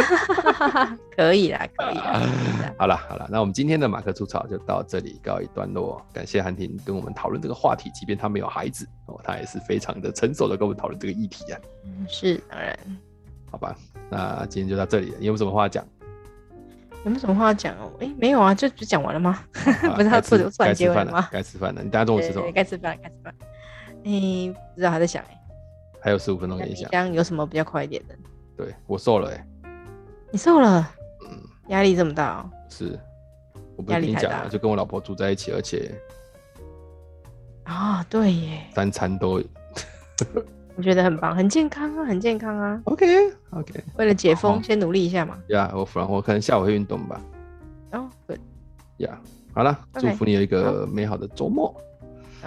[1.16, 2.04] 可以啦，可以啦。
[2.24, 6.02] 啊、好了好了，那我们今天的马克出草就到这里告一段落。
[6.14, 11.60] 感谢韩婷跟我们讨论这个话题，即便她没有孩子哦，她也是非常的成熟的跟我们讨论这个议题啊。
[12.08, 12.80] 是当然。
[13.52, 13.76] 好吧，
[14.10, 15.18] 那今天就到这里了。
[15.20, 15.86] 你有什么话讲？
[17.04, 17.92] 有没有什么话讲哦？
[18.00, 19.44] 哎、欸，没有啊，就就讲完了吗？
[19.84, 21.28] 啊、 不是他做就算结尾了吗？
[21.32, 22.52] 该吃饭了，你等下中午吃什么？
[22.54, 23.36] 该吃饭，该吃饭。
[24.06, 25.38] 哎、欸，不知道还在想哎、欸。
[26.00, 26.90] 还有十五分钟给你想。
[26.90, 28.16] 这样有什么比较快一点的？
[28.56, 29.46] 对我瘦了哎、欸。
[30.32, 30.88] 你瘦了？
[31.28, 31.38] 嗯。
[31.70, 32.52] 压力这么大哦、喔？
[32.70, 33.00] 是。
[33.76, 35.92] 我不跟你讲了，就跟我老婆住在一起，而且。
[37.64, 38.64] 啊、哦，对耶。
[38.76, 39.42] 三餐都。
[40.82, 42.82] 我觉得很棒，很健康啊，很健康啊。
[42.86, 43.06] OK
[43.52, 45.38] OK，为了解封，先努力一下嘛。
[45.50, 47.22] 呀、yeah，我反我可能下午会运动吧。
[47.92, 48.36] 哦，对。
[48.98, 49.16] 呀，
[49.54, 51.72] 好了，祝福你有一个美好的周末。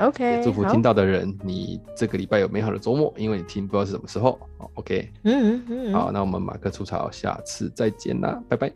[0.00, 4.36] OK，祝福听到的人，你这个礼拜有美好的周末，因为你听不知道是什么时候。
[4.74, 5.92] OK，嗯嗯嗯。
[5.94, 8.72] 好，那我们马克出槽，下次再见啦，拜拜，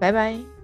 [0.00, 0.57] 拜拜。